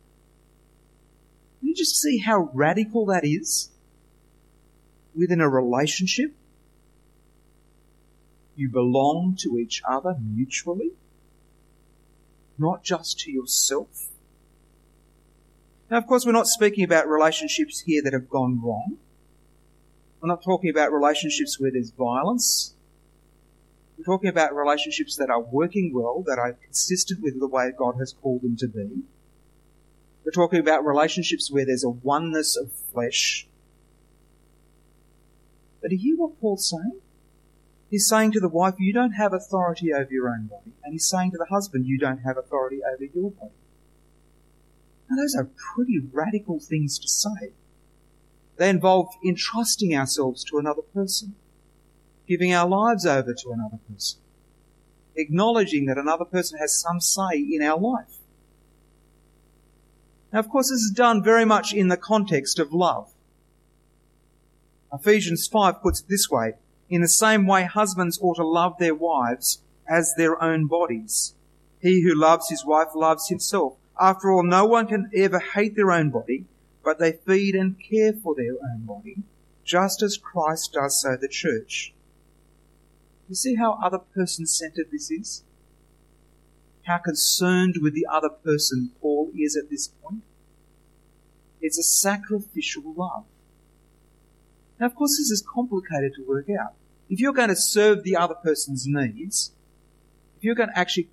You 1.62 1.74
just 1.74 1.96
see 1.96 2.20
how 2.20 2.50
radical 2.54 3.06
that 3.08 3.26
is 3.26 3.70
within 5.16 5.42
a 5.42 5.50
relationship? 5.50 6.36
You 8.56 8.70
belong 8.70 9.36
to 9.40 9.58
each 9.58 9.82
other 9.88 10.16
mutually, 10.22 10.92
not 12.62 12.84
just 12.84 13.20
to 13.22 13.32
yourself. 13.32 14.08
Now, 15.90 15.98
of 15.98 16.08
course, 16.08 16.26
we're 16.26 16.32
not 16.32 16.48
speaking 16.48 16.86
about 16.86 17.08
relationships 17.08 17.82
here 17.82 18.02
that 18.04 18.14
have 18.14 18.30
gone 18.30 18.62
wrong. 18.64 18.98
We're 20.22 20.30
not 20.30 20.44
talking 20.44 20.70
about 20.70 20.94
relationships 20.94 21.60
where 21.60 21.72
there's 21.72 21.92
violence 21.92 22.74
we're 24.02 24.16
talking 24.16 24.32
about 24.32 24.56
relationships 24.56 25.16
that 25.18 25.30
are 25.30 25.42
working 25.42 25.92
well, 25.94 26.24
that 26.26 26.40
are 26.40 26.54
consistent 26.54 27.22
with 27.22 27.40
the 27.40 27.48
way 27.48 27.72
God 27.78 27.98
has 28.00 28.14
called 28.14 28.42
them 28.42 28.56
to 28.58 28.68
be. 28.68 29.04
We're 30.26 30.32
talking 30.32 30.60
about 30.60 30.84
relationships 30.84 31.52
where 31.52 31.68
there's 31.68 31.84
a 31.84 31.90
oneness 31.90 32.58
of 32.58 32.72
flesh. 32.92 33.48
But 35.82 35.92
do 35.92 35.98
you 35.98 36.02
hear 36.02 36.18
what 36.18 36.42
Paul's 36.42 36.68
saying? 36.68 37.00
He's 37.92 38.08
saying 38.08 38.32
to 38.32 38.40
the 38.40 38.50
wife, 38.50 38.76
you 38.80 38.94
don't 38.94 39.12
have 39.12 39.34
authority 39.34 39.94
over 39.94 40.08
your 40.10 40.30
own 40.30 40.48
body. 40.48 40.72
And 40.84 40.94
he's 40.94 41.08
saying 41.08 41.32
to 41.32 41.38
the 41.38 41.54
husband, 41.54 41.86
you 41.86 42.00
don't 42.00 42.20
have 42.20 42.38
authority 42.38 42.80
over 42.84 43.04
your 43.04 43.32
body. 43.32 43.52
Now 45.10 45.18
those 45.18 45.36
are 45.36 45.50
pretty 45.76 46.00
radical 46.12 46.60
things 46.60 46.98
to 46.98 47.08
say. 47.08 47.52
They 48.58 48.70
involve 48.70 49.10
entrusting 49.24 49.96
ourselves 49.96 50.44
to 50.46 50.58
another 50.58 50.82
person 50.82 51.36
giving 52.32 52.54
our 52.54 52.66
lives 52.66 53.06
over 53.06 53.34
to 53.34 53.52
another 53.52 53.78
person, 53.92 54.18
acknowledging 55.18 55.86
that 55.86 55.98
another 55.98 56.24
person 56.24 56.58
has 56.58 56.80
some 56.80 57.02
say 57.02 57.38
in 57.38 57.62
our 57.62 57.78
life. 57.78 58.20
Now, 60.32 60.40
of 60.40 60.48
course, 60.48 60.70
this 60.70 60.80
is 60.80 60.92
done 60.92 61.22
very 61.22 61.44
much 61.44 61.74
in 61.74 61.90
the 61.90 61.98
context 61.98 62.58
of 62.58 62.72
love. 62.72 63.12
Ephesians 64.94 65.46
5 65.46 65.82
puts 65.82 66.00
it 66.00 66.08
this 66.08 66.30
way 66.30 66.54
In 66.92 67.02
the 67.02 67.08
same 67.08 67.48
way, 67.48 67.64
husbands 67.64 68.20
ought 68.22 68.36
to 68.36 68.46
love 68.46 68.78
their 68.78 68.94
wives 68.94 69.64
as 69.88 70.14
their 70.16 70.44
own 70.44 70.68
bodies. 70.68 71.34
He 71.82 72.04
who 72.04 72.14
loves 72.14 72.50
his 72.50 72.66
wife 72.66 72.90
loves 72.94 73.30
himself. 73.30 73.78
After 74.00 74.30
all, 74.30 74.44
no 74.44 74.66
one 74.66 74.88
can 74.88 75.10
ever 75.16 75.40
hate 75.40 75.78
their 75.78 75.92
own 75.92 76.10
body, 76.10 76.46
but 76.84 77.00
they 77.00 77.14
feed 77.14 77.56
and 77.56 77.78
care 77.80 78.12
for 78.12 78.36
their 78.36 78.54
own 78.62 78.86
body 78.86 79.24
just 79.64 80.04
as 80.04 80.18
Christ 80.18 80.74
does 80.74 81.02
so 81.02 81.16
the 81.16 81.30
church. 81.30 81.94
You 83.30 83.36
see 83.36 83.56
how 83.56 83.80
other 83.82 84.00
person 84.00 84.46
centered 84.46 84.88
this 84.92 85.10
is? 85.10 85.44
How 86.84 86.98
concerned 86.98 87.76
with 87.82 87.94
the 87.94 88.06
other 88.12 88.28
person 88.28 88.92
Paul 89.00 89.32
is 89.34 89.56
at 89.56 89.70
this 89.70 89.88
point? 89.88 90.24
It's 91.62 91.78
a 91.78 91.84
sacrificial 91.84 92.94
love. 92.98 93.24
Now, 94.78 94.88
of 94.88 94.96
course, 94.96 95.12
this 95.12 95.32
is 95.32 95.42
complicated 95.48 96.16
to 96.16 96.28
work 96.28 96.48
out. 96.50 96.74
If 97.12 97.20
you're 97.20 97.34
going 97.34 97.50
to 97.50 97.58
serve 97.58 98.04
the 98.04 98.16
other 98.16 98.36
person's 98.36 98.88
needs, 98.88 99.52
if 100.38 100.46
you're 100.46 100.56
going 100.56 100.70
to 100.70 100.80
actually 100.80 101.10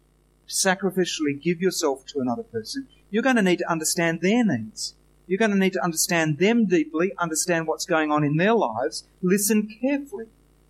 sacrificially 0.49 1.43
give 1.43 1.61
yourself 1.61 2.07
to 2.07 2.21
another 2.21 2.45
person, 2.45 2.87
you're 3.11 3.25
going 3.25 3.35
to 3.35 3.43
need 3.43 3.59
to 3.59 3.69
understand 3.69 4.21
their 4.21 4.45
needs. 4.45 4.95
You're 5.27 5.41
going 5.41 5.51
to 5.51 5.59
need 5.59 5.73
to 5.73 5.83
understand 5.83 6.39
them 6.39 6.67
deeply, 6.67 7.13
understand 7.19 7.67
what's 7.67 7.85
going 7.85 8.13
on 8.13 8.23
in 8.23 8.37
their 8.37 8.55
lives, 8.55 9.09
listen 9.23 9.77
carefully 9.83 10.27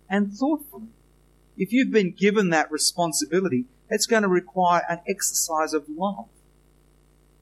and 0.09 0.33
thoughtfully. 0.33 0.87
If 1.55 1.71
you've 1.71 1.91
been 1.91 2.11
given 2.11 2.49
that 2.49 2.71
responsibility, 2.71 3.65
it's 3.87 4.07
going 4.07 4.23
to 4.23 4.29
require 4.29 4.81
an 4.89 5.01
exercise 5.07 5.75
of 5.75 5.85
love. 5.87 6.25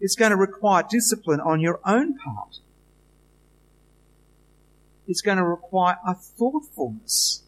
It's 0.02 0.18
going 0.18 0.32
to 0.32 0.38
require 0.38 0.84
discipline 0.84 1.40
on 1.40 1.62
your 1.62 1.80
own 1.86 2.18
part. 2.18 2.58
It's 5.08 5.22
going 5.22 5.38
to 5.38 5.46
require 5.46 6.00
a 6.06 6.16
thoughtfulness 6.16 7.44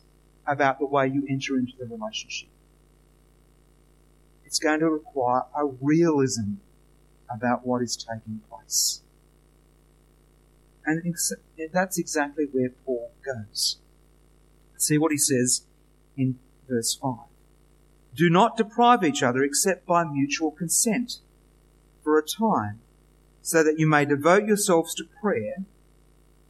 about 0.49 0.79
the 0.79 0.85
way 0.85 1.07
you 1.07 1.25
enter 1.29 1.57
into 1.57 1.73
the 1.77 1.85
relationship. 1.85 2.49
It's 4.45 4.57
going 4.57 4.79
to 4.79 4.89
require 4.89 5.43
a 5.55 5.65
realism 5.65 6.55
about 7.29 7.67
what 7.67 7.83
is 7.83 7.95
taking 7.95 8.41
place. 8.49 9.03
And 10.85 11.15
that's 11.71 11.99
exactly 11.99 12.45
where 12.51 12.71
Paul 12.83 13.11
goes. 13.23 13.77
See 14.77 14.97
what 14.97 15.11
he 15.11 15.19
says 15.19 15.65
in 16.17 16.39
verse 16.67 16.95
5. 16.95 17.15
Do 18.15 18.29
not 18.29 18.57
deprive 18.57 19.03
each 19.03 19.21
other 19.21 19.43
except 19.43 19.85
by 19.85 20.03
mutual 20.03 20.49
consent 20.49 21.19
for 22.03 22.17
a 22.17 22.23
time, 22.25 22.79
so 23.43 23.61
that 23.61 23.77
you 23.77 23.87
may 23.87 24.05
devote 24.05 24.45
yourselves 24.45 24.95
to 24.95 25.03
prayer 25.21 25.57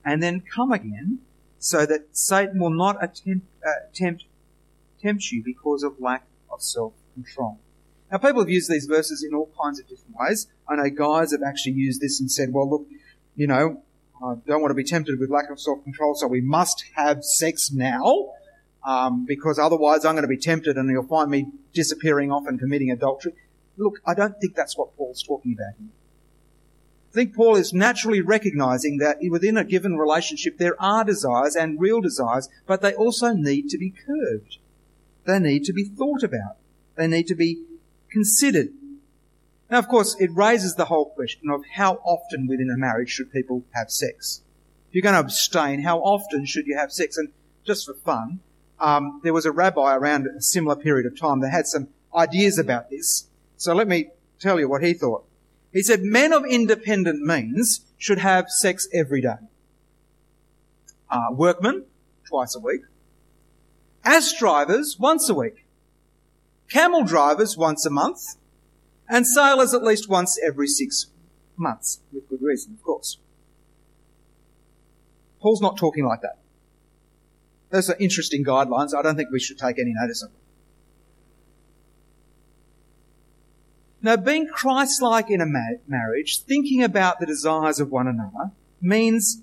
and 0.06 0.24
then 0.24 0.40
come 0.42 0.72
again, 0.72 1.20
so 1.58 1.86
that 1.86 2.16
Satan 2.16 2.60
will 2.60 2.70
not 2.70 3.04
attempt, 3.04 3.46
uh, 3.65 3.72
tempt, 3.93 4.26
tempt 5.02 5.32
you 5.32 5.43
because 5.43 5.84
of 5.84 6.00
lack 6.00 6.26
of 6.52 6.62
self 6.62 6.93
control. 7.13 7.60
Now, 8.12 8.17
people 8.17 8.41
have 8.41 8.50
used 8.50 8.69
these 8.69 8.86
verses 8.86 9.24
in 9.24 9.36
all 9.36 9.52
kinds 9.62 9.80
of 9.80 9.88
different 9.88 10.15
ways. 10.19 10.48
I 10.67 10.76
know 10.76 10.89
guys 10.89 11.32
have 11.32 11.41
actually 11.45 11.74
used 11.74 12.02
this 12.02 12.19
and 12.19 12.32
said, 12.32 12.50
well, 12.52 12.69
look, 12.69 12.88
you 13.36 13.45
know, 13.45 13.84
I 14.24 14.34
don't 14.48 14.62
want 14.62 14.72
to 14.72 14.76
be 14.76 14.84
tempted 14.84 15.19
with 15.19 15.30
lack 15.30 15.50
of 15.50 15.60
self-control, 15.60 16.15
so 16.15 16.28
we 16.28 16.41
must 16.41 16.84
have 16.95 17.24
sex 17.24 17.72
now, 17.72 18.32
um, 18.86 19.26
because 19.26 19.60
otherwise 19.60 20.06
I'm 20.06 20.15
going 20.15 20.24
to 20.24 20.28
be 20.28 20.38
tempted 20.38 20.76
and 20.76 20.89
you'll 20.89 21.08
find 21.08 21.30
me 21.30 21.45
disappearing 21.74 22.32
off 22.32 22.43
and 22.48 22.60
committing 22.60 22.89
adultery. 22.91 23.34
Look, 23.78 24.00
I 24.06 24.13
don't 24.13 24.36
think 24.41 24.56
that's 24.56 24.78
what 24.78 24.98
Paul's 24.98 25.24
talking 25.24 25.54
about 25.54 25.80
here. 25.80 25.89
I 27.10 27.12
think 27.12 27.36
Paul 27.36 27.56
is 27.56 27.74
naturally 27.74 28.22
recognizing 28.22 29.00
that 29.00 29.17
within 29.30 29.58
a 29.58 29.63
given 29.63 29.98
relationship 29.98 30.58
there 30.58 30.80
are 30.80 31.04
desires 31.04 31.56
and 31.56 31.80
real 31.80 32.02
desires, 32.02 32.50
but 32.67 32.82
they 32.82 32.93
also 32.93 33.34
need 33.34 33.69
to 33.69 33.80
be 33.80 33.89
curbed. 33.91 34.58
They 35.26 35.39
need 35.39 35.63
to 35.65 35.74
be 35.74 35.86
thought 35.86 36.22
about. 36.22 36.58
They 36.95 37.08
need 37.08 37.28
to 37.28 37.36
be 37.36 37.63
considered. 38.12 38.69
Now, 39.72 39.80
of 39.80 39.88
course, 39.88 40.15
it 40.19 40.32
raises 40.34 40.76
the 40.76 40.86
whole 40.86 41.12
question 41.12 41.50
of 41.50 41.63
how 41.74 41.95
often 42.04 42.48
within 42.48 42.69
a 42.69 42.78
marriage 42.78 43.10
should 43.10 43.32
people 43.32 43.63
have 43.74 43.89
sex? 43.89 44.41
If 44.88 44.95
you're 44.95 45.04
going 45.04 45.13
to 45.13 45.19
abstain, 45.19 45.84
how 45.84 46.00
often 46.00 46.45
should 46.45 46.65
you 46.65 46.78
have 46.78 46.91
sex? 46.91 47.17
And 47.17 47.30
just 47.65 47.86
for 47.86 47.93
fun, 47.93 48.39
um, 48.80 49.22
there 49.24 49.34
was 49.34 49.45
a 49.45 49.52
rabbi 49.52 49.95
around 49.95 50.28
a 50.28 50.41
similar 50.41 50.76
period 50.76 51.06
of 51.06 51.19
time 51.19 51.41
that 51.41 51.52
had 51.52 51.67
some 51.67 51.89
ideas 52.15 52.58
about 52.58 52.89
this. 52.89 53.28
So 53.58 53.74
let 53.74 53.88
me 53.88 54.10
tell 54.39 54.60
you 54.60 54.67
what 54.67 54.84
he 54.84 54.93
thought. 54.93 55.26
He 55.72 55.84
said 55.84 56.02
men 56.02 56.34
of 56.34 56.46
independent 56.46 57.22
means 57.22 57.86
should 57.98 58.20
have 58.20 58.50
sex 58.50 58.88
every 58.94 59.22
day. 59.22 59.36
Uh, 61.10 61.28
workmen, 61.32 61.86
twice 62.28 62.56
a 62.56 62.60
week. 62.60 62.82
As 64.04 64.34
drivers, 64.34 64.98
once 65.00 65.30
a 65.30 65.34
week 65.34 65.66
camel 66.70 67.04
drivers 67.04 67.58
once 67.58 67.86
a 67.86 67.90
month, 67.90 68.36
and 69.10 69.26
sailors 69.26 69.74
at 69.74 69.84
least 69.84 70.08
once 70.08 70.40
every 70.46 70.68
six 70.68 71.08
months, 71.58 72.02
with 72.14 72.30
good 72.30 72.42
reason, 72.42 72.74
of 72.74 72.84
course. 72.84 73.18
Paul's 75.42 75.62
not 75.62 75.78
talking 75.78 76.06
like 76.06 76.22
that. 76.22 76.38
Those 77.72 77.90
are 77.90 77.96
interesting 78.00 78.44
guidelines. 78.44 78.94
I 78.96 79.02
don't 79.02 79.16
think 79.16 79.30
we 79.32 79.40
should 79.40 79.58
take 79.58 79.80
any 79.80 79.94
notice 79.94 80.24
of 80.24 80.32
them. 80.32 80.38
Now, 84.02 84.16
being 84.16 84.48
Christ-like 84.48 85.30
in 85.30 85.42
a 85.42 85.46
ma- 85.46 85.80
marriage, 85.88 86.42
thinking 86.44 86.84
about 86.84 87.20
the 87.20 87.26
desires 87.26 87.80
of 87.80 87.92
one 87.92 88.08
another, 88.08 88.52
means 88.82 89.42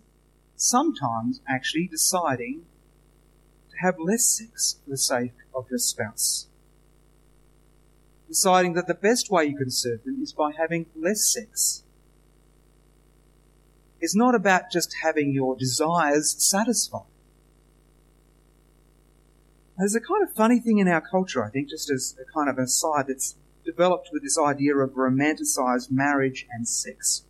sometimes 0.56 1.40
actually 1.46 1.88
deciding 1.88 2.62
to 3.70 3.76
have 3.82 3.96
less 3.98 4.24
sex 4.24 4.76
for 4.82 4.90
the 4.90 4.96
sake 4.96 5.34
of 5.54 5.66
your 5.70 5.78
spouse 5.78 6.46
deciding 8.28 8.74
that 8.74 8.86
the 8.86 8.94
best 8.94 9.30
way 9.30 9.44
you 9.44 9.56
can 9.56 9.70
serve 9.70 10.04
them 10.04 10.20
is 10.22 10.32
by 10.32 10.50
having 10.52 10.86
less 10.96 11.32
sex. 11.32 11.82
It's 14.00 14.16
not 14.16 14.34
about 14.34 14.70
just 14.70 14.96
having 15.02 15.32
your 15.32 15.56
desires 15.56 16.34
satisfied. 16.38 17.02
There's 19.78 19.94
a 19.94 20.00
kind 20.00 20.22
of 20.22 20.34
funny 20.34 20.58
thing 20.58 20.78
in 20.78 20.88
our 20.88 21.00
culture, 21.00 21.44
I 21.44 21.50
think, 21.50 21.68
just 21.68 21.90
as 21.90 22.16
a 22.20 22.30
kind 22.32 22.48
of 22.48 22.58
aside, 22.58 23.06
that's 23.08 23.36
developed 23.66 24.08
with 24.12 24.22
this 24.22 24.38
idea 24.38 24.76
of 24.76 24.92
romanticized 24.92 25.90
marriage 25.90 26.46
and 26.50 26.66
sex. 26.66 27.24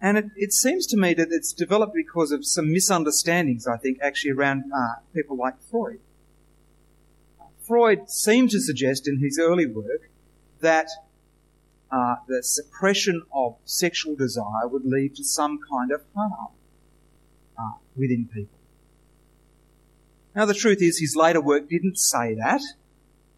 And 0.00 0.18
it, 0.18 0.26
it, 0.36 0.52
seems 0.52 0.86
to 0.88 0.98
me 0.98 1.14
that 1.14 1.28
it's 1.30 1.54
developed 1.54 1.94
because 1.94 2.30
of 2.30 2.44
some 2.44 2.70
misunderstandings, 2.70 3.66
I 3.66 3.78
think, 3.78 3.98
actually 4.02 4.32
around 4.32 4.64
uh, 4.70 5.00
people 5.14 5.36
like 5.38 5.54
Freud. 5.70 6.00
Freud 7.66 8.10
seemed 8.10 8.50
to 8.50 8.60
suggest 8.60 9.08
in 9.08 9.20
his 9.20 9.38
early 9.38 9.64
work 9.64 10.10
that 10.60 10.88
uh, 11.90 12.16
the 12.28 12.42
suppression 12.42 13.22
of 13.32 13.56
sexual 13.64 14.14
desire 14.14 14.66
would 14.66 14.84
lead 14.84 15.16
to 15.16 15.24
some 15.24 15.58
kind 15.70 15.90
of 15.90 16.02
harm 16.14 16.48
uh, 17.58 17.78
within 17.96 18.28
people. 18.30 18.58
Now, 20.34 20.44
the 20.44 20.54
truth 20.54 20.82
is, 20.82 20.98
his 20.98 21.14
later 21.16 21.40
work 21.40 21.68
didn't 21.68 21.96
say 21.96 22.34
that. 22.34 22.60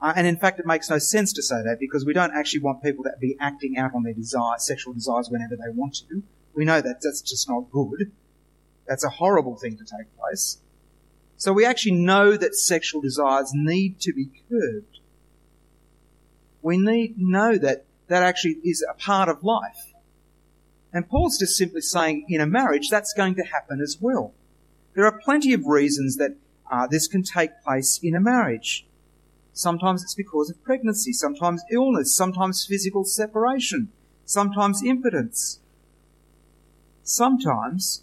Uh, 0.01 0.13
and 0.15 0.27
in 0.27 0.37
fact, 0.37 0.61
it 0.61 0.67
makes 0.67 0.91
no 0.91 0.99
sense 0.99 1.33
to 1.33 1.43
say 1.43 1.63
that 1.63 1.79
because 1.81 2.05
we 2.05 2.13
don't 2.13 2.33
actually 2.35 2.61
want 2.61 2.83
people 2.83 3.03
to 3.05 3.13
be 3.21 3.37
acting 3.41 3.79
out 3.79 3.95
on 3.95 4.03
their 4.03 4.13
desire, 4.13 4.59
sexual 4.59 4.93
desires 4.93 5.31
whenever 5.31 5.57
they 5.57 5.71
want 5.73 5.95
to. 6.09 6.23
We 6.55 6.65
know 6.65 6.81
that 6.81 7.01
that's 7.03 7.23
just 7.23 7.49
not 7.49 7.71
good. 7.71 8.13
That's 8.87 9.05
a 9.05 9.09
horrible 9.09 9.57
thing 9.57 9.77
to 9.79 9.85
take 9.85 10.15
place. 10.19 10.59
So 11.37 11.53
we 11.53 11.65
actually 11.65 11.93
know 11.93 12.37
that 12.37 12.55
sexual 12.55 13.01
desires 13.01 13.53
need 13.55 14.01
to 14.01 14.13
be 14.13 14.31
curbed. 14.49 15.01
We 16.63 16.79
need 16.79 17.19
know 17.19 17.59
that 17.59 17.85
that 18.09 18.23
actually 18.23 18.59
is 18.65 18.85
a 18.89 18.95
part 18.95 19.29
of 19.29 19.45
life. 19.45 19.93
And 20.93 21.09
Paul's 21.09 21.39
just 21.39 21.57
simply 21.57 21.83
saying 21.83 22.27
in 22.29 22.41
a 22.41 22.47
marriage 22.47 22.89
that's 22.89 23.13
going 23.13 23.35
to 23.35 23.45
happen 23.45 23.81
as 23.81 23.99
well. 24.01 24.33
There 24.95 25.05
are 25.05 25.21
plenty 25.21 25.53
of 25.53 25.67
reasons 25.67 26.17
that 26.17 26.37
uh, 26.71 26.87
this 26.87 27.07
can 27.07 27.23
take 27.23 27.51
place 27.63 28.01
in 28.03 28.15
a 28.15 28.21
marriage. 28.21 28.87
Sometimes 29.57 30.03
it's 30.03 30.15
because 30.15 30.51
of 30.51 30.63
pregnancy, 30.63 31.15
sometimes 31.15 31.63
illness, 31.71 32.15
sometimes 32.15 32.67
physical 32.67 33.07
separation, 33.07 33.91
sometimes 34.27 34.83
impotence. 34.85 35.61
Sometimes 37.03 38.03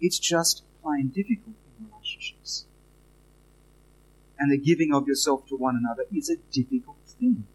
it's 0.00 0.18
just 0.18 0.62
plain 0.82 1.08
difficult 1.08 1.56
in 1.78 1.90
relationships. 1.90 2.64
And 4.38 4.50
the 4.50 4.56
giving 4.56 4.94
of 4.94 5.06
yourself 5.06 5.46
to 5.48 5.56
one 5.56 5.76
another 5.76 6.04
is 6.10 6.30
a 6.30 6.36
difficult 6.50 6.96
thing. 7.04 7.46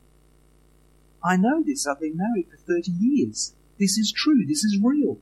I 1.23 1.37
know 1.37 1.63
this. 1.63 1.87
I've 1.87 1.99
been 1.99 2.17
married 2.17 2.49
for 2.51 2.57
30 2.57 2.91
years. 2.91 3.55
This 3.79 3.97
is 3.97 4.11
true. 4.11 4.45
This 4.45 4.63
is 4.63 4.79
real. 4.79 5.17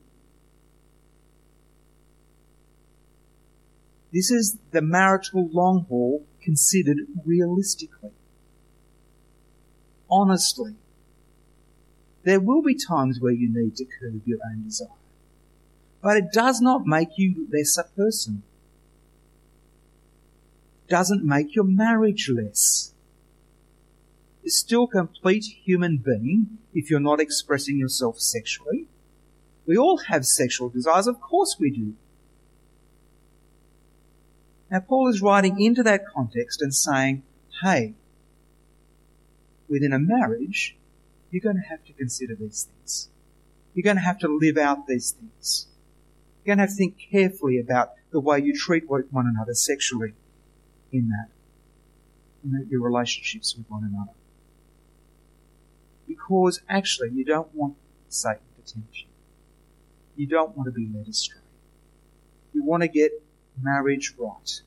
This 4.12 4.30
is 4.30 4.58
the 4.70 4.82
marital 4.82 5.48
long 5.50 5.86
haul 5.88 6.26
considered 6.44 6.98
realistically. 7.24 8.12
Honestly. 10.10 10.74
There 12.22 12.40
will 12.40 12.62
be 12.62 12.76
times 12.76 13.18
where 13.20 13.32
you 13.32 13.52
need 13.52 13.76
to 13.76 13.84
curb 13.84 14.22
your 14.24 14.38
own 14.46 14.64
desire. 14.64 14.88
But 16.02 16.16
it 16.16 16.32
does 16.32 16.60
not 16.60 16.86
make 16.86 17.18
you 17.18 17.48
less 17.52 17.76
a 17.76 17.84
person 17.84 18.42
doesn't 20.88 21.24
make 21.24 21.54
your 21.54 21.64
marriage 21.64 22.30
less. 22.32 22.92
You're 24.42 24.50
still 24.50 24.84
a 24.84 24.88
complete 24.88 25.44
human 25.64 25.98
being 25.98 26.58
if 26.74 26.90
you're 26.90 27.00
not 27.00 27.20
expressing 27.20 27.78
yourself 27.78 28.18
sexually. 28.18 28.86
We 29.66 29.76
all 29.78 29.98
have 30.08 30.26
sexual 30.26 30.68
desires, 30.68 31.06
of 31.06 31.20
course 31.20 31.56
we 31.58 31.70
do. 31.70 31.94
Now, 34.74 34.80
Paul 34.80 35.06
is 35.06 35.22
writing 35.22 35.60
into 35.60 35.84
that 35.84 36.04
context 36.04 36.60
and 36.60 36.74
saying, 36.74 37.22
hey, 37.62 37.94
within 39.68 39.92
a 39.92 40.00
marriage, 40.00 40.76
you're 41.30 41.40
going 41.40 41.62
to 41.62 41.68
have 41.68 41.84
to 41.84 41.92
consider 41.92 42.34
these 42.34 42.64
things. 42.64 43.08
You're 43.72 43.84
going 43.84 43.98
to 43.98 44.02
have 44.02 44.18
to 44.18 44.26
live 44.26 44.58
out 44.58 44.88
these 44.88 45.12
things. 45.12 45.68
You're 46.42 46.56
going 46.56 46.58
to 46.58 46.62
have 46.62 46.70
to 46.70 46.74
think 46.74 46.96
carefully 47.12 47.60
about 47.60 47.92
the 48.10 48.18
way 48.18 48.40
you 48.40 48.52
treat 48.52 48.88
one 48.88 49.06
another 49.12 49.54
sexually 49.54 50.14
in 50.90 51.08
that, 51.10 51.28
in 52.42 52.66
your 52.68 52.82
relationships 52.82 53.54
with 53.56 53.70
one 53.70 53.84
another. 53.84 54.18
Because 56.08 56.62
actually, 56.68 57.10
you 57.10 57.24
don't 57.24 57.54
want 57.54 57.76
Satan 58.08 58.42
to 58.56 58.72
tempt 58.74 59.02
you. 59.02 59.06
You 60.16 60.26
don't 60.26 60.56
want 60.56 60.66
to 60.66 60.72
be 60.72 60.88
led 60.92 61.06
astray. 61.06 61.42
You 62.52 62.64
want 62.64 62.82
to 62.82 62.88
get 62.88 63.12
marriage 63.60 64.14
right. 64.18 64.62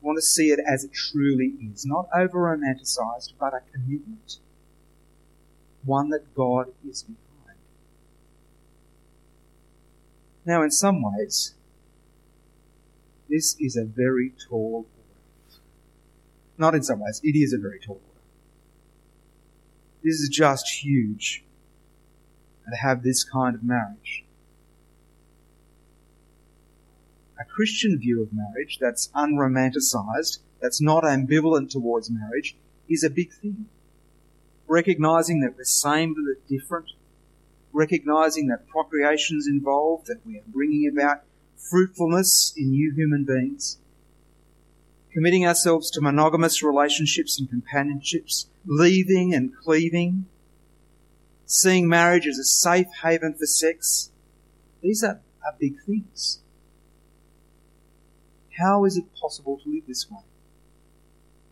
Want 0.00 0.16
to 0.16 0.22
see 0.22 0.50
it 0.50 0.60
as 0.66 0.84
it 0.84 0.92
truly 0.92 1.54
is, 1.72 1.84
not 1.84 2.08
over 2.14 2.38
romanticized, 2.38 3.32
but 3.38 3.52
a 3.52 3.60
commitment. 3.72 4.38
One 5.84 6.10
that 6.10 6.34
God 6.34 6.66
is 6.88 7.02
behind. 7.02 7.58
Now, 10.44 10.62
in 10.62 10.70
some 10.70 11.02
ways, 11.02 11.54
this 13.28 13.56
is 13.58 13.76
a 13.76 13.84
very 13.84 14.32
tall 14.48 14.86
order. 14.86 15.60
Not 16.56 16.74
in 16.74 16.82
some 16.82 17.00
ways, 17.00 17.20
it 17.22 17.36
is 17.36 17.52
a 17.52 17.58
very 17.58 17.80
tall 17.80 17.96
order. 17.96 18.20
This 20.02 20.20
is 20.20 20.28
just 20.28 20.82
huge 20.82 21.44
to 22.70 22.76
have 22.76 23.02
this 23.02 23.24
kind 23.24 23.54
of 23.54 23.62
marriage. 23.62 24.24
A 27.40 27.44
Christian 27.44 27.98
view 27.98 28.22
of 28.22 28.32
marriage 28.32 28.78
that's 28.80 29.08
unromanticized, 29.08 30.38
that's 30.60 30.80
not 30.80 31.04
ambivalent 31.04 31.70
towards 31.70 32.10
marriage, 32.10 32.56
is 32.88 33.04
a 33.04 33.10
big 33.10 33.32
thing. 33.32 33.66
Recognizing 34.66 35.40
that 35.40 35.56
we're 35.56 35.64
same 35.64 36.14
but 36.14 36.48
different, 36.48 36.92
recognizing 37.72 38.48
that 38.48 38.68
procreation's 38.68 39.46
involved, 39.46 40.06
that 40.06 40.26
we 40.26 40.36
are 40.36 40.44
bringing 40.48 40.88
about 40.88 41.22
fruitfulness 41.56 42.52
in 42.56 42.70
new 42.70 42.92
human 42.92 43.24
beings, 43.24 43.78
committing 45.12 45.46
ourselves 45.46 45.90
to 45.90 46.00
monogamous 46.00 46.62
relationships 46.62 47.38
and 47.38 47.48
companionships, 47.48 48.48
leaving 48.66 49.32
and 49.32 49.54
cleaving, 49.56 50.26
seeing 51.46 51.88
marriage 51.88 52.26
as 52.26 52.38
a 52.38 52.44
safe 52.44 52.88
haven 53.02 53.34
for 53.34 53.46
sex. 53.46 54.10
These 54.82 55.02
are, 55.02 55.20
are 55.44 55.54
big 55.58 55.80
things. 55.86 56.40
How 58.58 58.84
is 58.84 58.96
it 58.96 59.04
possible 59.14 59.58
to 59.62 59.70
live 59.70 59.86
this 59.86 60.10
way? 60.10 60.22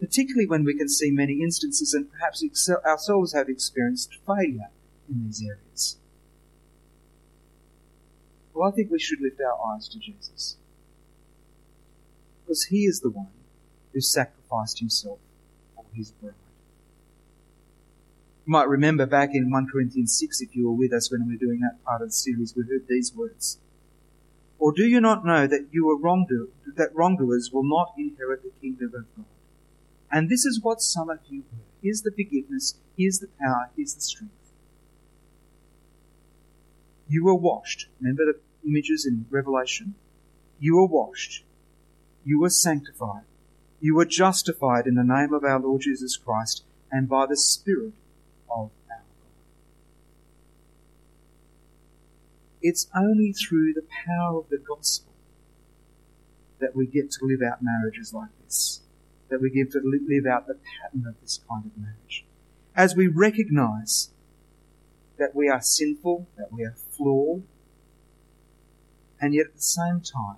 Particularly 0.01 0.47
when 0.47 0.65
we 0.65 0.77
can 0.77 0.89
see 0.89 1.11
many 1.11 1.41
instances 1.43 1.95
and 1.95 2.11
perhaps 2.11 2.45
ourselves 2.85 3.33
have 3.33 3.49
experienced 3.49 4.19
failure 4.27 4.71
in 5.09 5.25
these 5.25 5.43
areas. 5.43 5.99
Well, 8.53 8.69
I 8.69 8.73
think 8.75 8.91
we 8.91 8.99
should 8.99 9.21
lift 9.21 9.41
our 9.41 9.75
eyes 9.75 9.89
to 9.89 9.99
Jesus. 9.99 10.57
Because 12.45 12.65
he 12.65 12.85
is 12.85 13.01
the 13.01 13.11
one 13.11 13.29
who 13.93 14.01
sacrificed 14.01 14.81
himself 14.81 15.19
for 15.75 15.85
his 15.95 16.11
bride. 16.11 16.35
You 18.47 18.53
might 18.53 18.69
remember 18.69 19.07
back 19.07 19.31
in 19.35 19.51
1 19.51 19.69
Corinthians 19.73 20.19
6, 20.19 20.41
if 20.41 20.55
you 20.57 20.67
were 20.67 20.77
with 20.77 20.93
us 20.93 21.11
when 21.11 21.27
we 21.27 21.35
were 21.35 21.39
doing 21.39 21.61
that 21.61 21.83
part 21.85 22.03
of 22.03 22.09
the 22.09 22.13
series, 22.13 22.55
we 22.57 22.65
heard 22.65 22.87
these 22.89 23.15
words. 23.15 23.59
Or 24.59 24.73
do 24.73 24.85
you 24.85 25.01
not 25.01 25.25
know 25.25 25.47
that 25.47 25.69
you 25.71 25.89
are 25.91 25.99
wrongdo- 25.99 26.49
that 26.77 26.95
wrongdoers 26.95 27.51
will 27.53 27.65
not 27.65 27.93
inherit 27.99 28.43
the 28.43 28.53
kingdom 28.61 28.95
of 28.95 29.17
God? 29.17 29.27
And 30.11 30.29
this 30.29 30.45
is 30.45 30.61
what 30.61 30.81
some 30.81 31.11
of 31.11 31.19
you 31.29 31.41
were. 31.53 31.65
Here's 31.83 32.03
the 32.03 32.11
forgiveness, 32.11 32.75
here's 32.97 33.19
the 33.19 33.29
power, 33.41 33.71
here's 33.77 33.95
the 33.95 34.01
strength. 34.01 34.33
You 37.09 37.25
were 37.25 37.35
washed. 37.35 37.89
Remember 38.01 38.25
the 38.25 38.41
images 38.69 39.07
in 39.07 39.27
Revelation? 39.31 39.95
You 40.59 40.77
were 40.77 40.87
washed. 40.87 41.45
You 42.25 42.41
were 42.41 42.51
sanctified. 42.51 43.23
You 43.81 43.95
were 43.95 44.05
justified 44.05 44.87
in 44.87 44.95
the 44.95 45.05
name 45.05 45.33
of 45.33 45.45
our 45.45 45.61
Lord 45.61 45.83
Jesus 45.83 46.17
Christ 46.17 46.65
and 46.91 47.09
by 47.09 47.27
the 47.27 47.37
Spirit 47.37 47.93
of 48.49 48.59
our 48.59 48.71
God. 48.89 49.03
It's 52.63 52.89
only 52.95 53.33
through 53.33 53.75
the 53.75 53.87
power 54.07 54.39
of 54.39 54.49
the 54.49 54.59
gospel 54.59 55.13
that 56.59 56.75
we 56.75 56.87
get 56.87 57.11
to 57.13 57.19
live 57.23 57.41
out 57.43 57.59
marriages 57.61 58.15
like 58.15 58.31
this, 58.43 58.81
that 59.29 59.41
we 59.41 59.51
get 59.51 59.71
to 59.73 59.81
live 59.85 60.27
out 60.27 60.47
the 60.47 60.55
pattern 60.55 61.07
of 61.07 61.21
this 61.21 61.41
kind 61.49 61.67
of 61.67 61.77
marriage. 61.77 62.25
As 62.75 62.95
we 62.97 63.07
recognize 63.09 64.11
that 65.19 65.35
we 65.35 65.49
are 65.49 65.61
sinful, 65.61 66.27
that 66.37 66.53
we 66.53 66.65
are 66.65 66.77
flawed, 66.97 67.43
and 69.21 69.35
yet 69.35 69.47
at 69.47 69.55
the 69.55 69.63
same 69.63 70.01
time, 70.01 70.37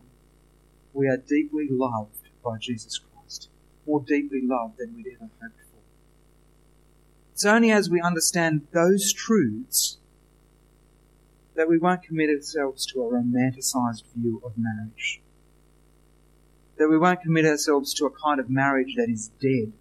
we 0.92 1.08
are 1.08 1.16
deeply 1.16 1.66
loved 1.70 2.28
by 2.44 2.58
Jesus 2.58 2.98
Christ, 2.98 3.48
more 3.86 4.00
deeply 4.00 4.40
loved 4.42 4.78
than 4.78 4.94
we'd 4.94 5.06
ever 5.14 5.30
hoped 5.40 5.60
for. 5.70 5.80
it's 7.32 7.44
only 7.44 7.70
as 7.70 7.90
we 7.90 8.00
understand 8.00 8.66
those 8.72 9.12
truths 9.12 9.97
that 11.58 11.68
we 11.68 11.76
won't 11.76 12.04
commit 12.04 12.30
ourselves 12.30 12.86
to 12.86 13.02
a 13.02 13.12
romanticized 13.12 14.04
view 14.14 14.40
of 14.44 14.52
marriage. 14.56 15.20
That 16.76 16.88
we 16.88 16.96
won't 16.96 17.20
commit 17.20 17.46
ourselves 17.46 17.92
to 17.94 18.06
a 18.06 18.10
kind 18.10 18.38
of 18.38 18.48
marriage 18.48 18.94
that 18.96 19.10
is 19.10 19.32
dead. 19.40 19.72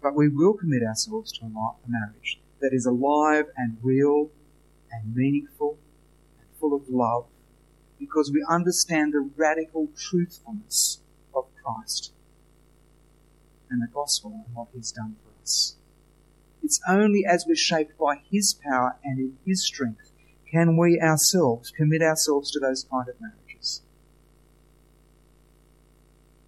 But 0.00 0.14
we 0.14 0.28
will 0.28 0.52
commit 0.52 0.84
ourselves 0.84 1.32
to 1.32 1.46
a 1.46 1.50
marriage 1.88 2.38
that 2.60 2.72
is 2.72 2.86
alive 2.86 3.46
and 3.56 3.76
real 3.82 4.30
and 4.92 5.16
meaningful 5.16 5.76
and 6.38 6.46
full 6.60 6.74
of 6.74 6.88
love 6.88 7.26
because 7.98 8.30
we 8.30 8.46
understand 8.48 9.12
the 9.12 9.28
radical 9.36 9.88
truthfulness 9.98 11.00
of 11.34 11.46
Christ 11.60 12.12
and 13.68 13.82
the 13.82 13.88
gospel 13.92 14.30
and 14.30 14.54
what 14.54 14.68
he's 14.72 14.92
done 14.92 15.16
for 15.24 15.42
us. 15.42 15.74
It's 16.68 16.82
only 16.86 17.24
as 17.24 17.46
we're 17.48 17.56
shaped 17.56 17.96
by 17.96 18.20
His 18.30 18.52
power 18.52 18.98
and 19.02 19.18
in 19.18 19.38
His 19.46 19.64
strength 19.64 20.12
can 20.50 20.76
we 20.76 21.00
ourselves 21.00 21.70
commit 21.70 22.02
ourselves 22.02 22.50
to 22.50 22.60
those 22.60 22.84
kind 22.84 23.08
of 23.08 23.14
marriages. 23.18 23.80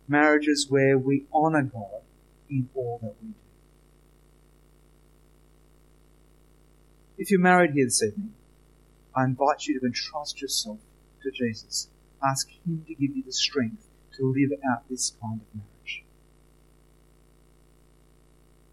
Marriages 0.06 0.66
where 0.68 0.98
we 0.98 1.24
honour 1.32 1.62
God 1.62 2.02
in 2.50 2.68
all 2.74 2.98
that 3.00 3.14
we 3.22 3.28
do. 3.28 3.34
If 7.16 7.30
you're 7.30 7.40
married 7.40 7.70
here 7.70 7.86
this 7.86 8.02
evening, 8.02 8.34
I 9.16 9.24
invite 9.24 9.64
you 9.68 9.80
to 9.80 9.86
entrust 9.86 10.42
yourself 10.42 10.80
to 11.22 11.30
Jesus. 11.30 11.88
Ask 12.22 12.46
Him 12.66 12.84
to 12.86 12.94
give 12.94 13.16
you 13.16 13.22
the 13.22 13.32
strength 13.32 13.86
to 14.18 14.34
live 14.36 14.50
out 14.70 14.86
this 14.90 15.16
kind 15.18 15.40
of 15.40 15.46
marriage. 15.54 16.04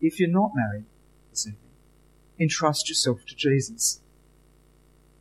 If 0.01 0.19
you're 0.19 0.27
not 0.27 0.51
married 0.53 0.83
entrust 2.39 2.89
yourself 2.89 3.25
to 3.25 3.35
Jesus. 3.35 4.01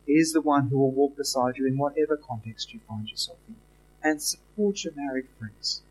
He 0.05 0.13
is 0.13 0.33
the 0.33 0.41
one 0.41 0.69
who 0.69 0.77
will 0.77 0.91
walk 0.91 1.17
beside 1.17 1.57
you 1.57 1.67
in 1.67 1.77
whatever 1.77 2.17
context 2.17 2.73
you 2.73 2.79
find 2.87 3.09
yourself 3.09 3.37
in 3.47 3.55
and 4.03 4.21
support 4.21 4.83
your 4.83 4.93
married 4.95 5.27
friends. 5.37 5.81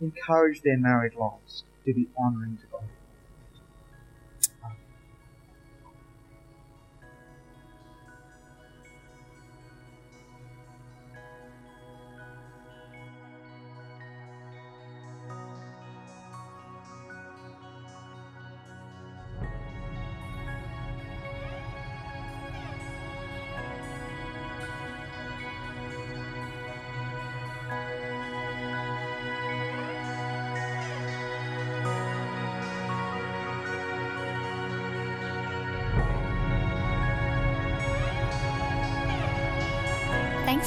Encourage 0.00 0.62
their 0.62 0.76
married 0.76 1.14
lives 1.14 1.64
to 1.84 1.94
be 1.94 2.08
honouring 2.18 2.58
to 2.58 2.66
God. 2.70 2.84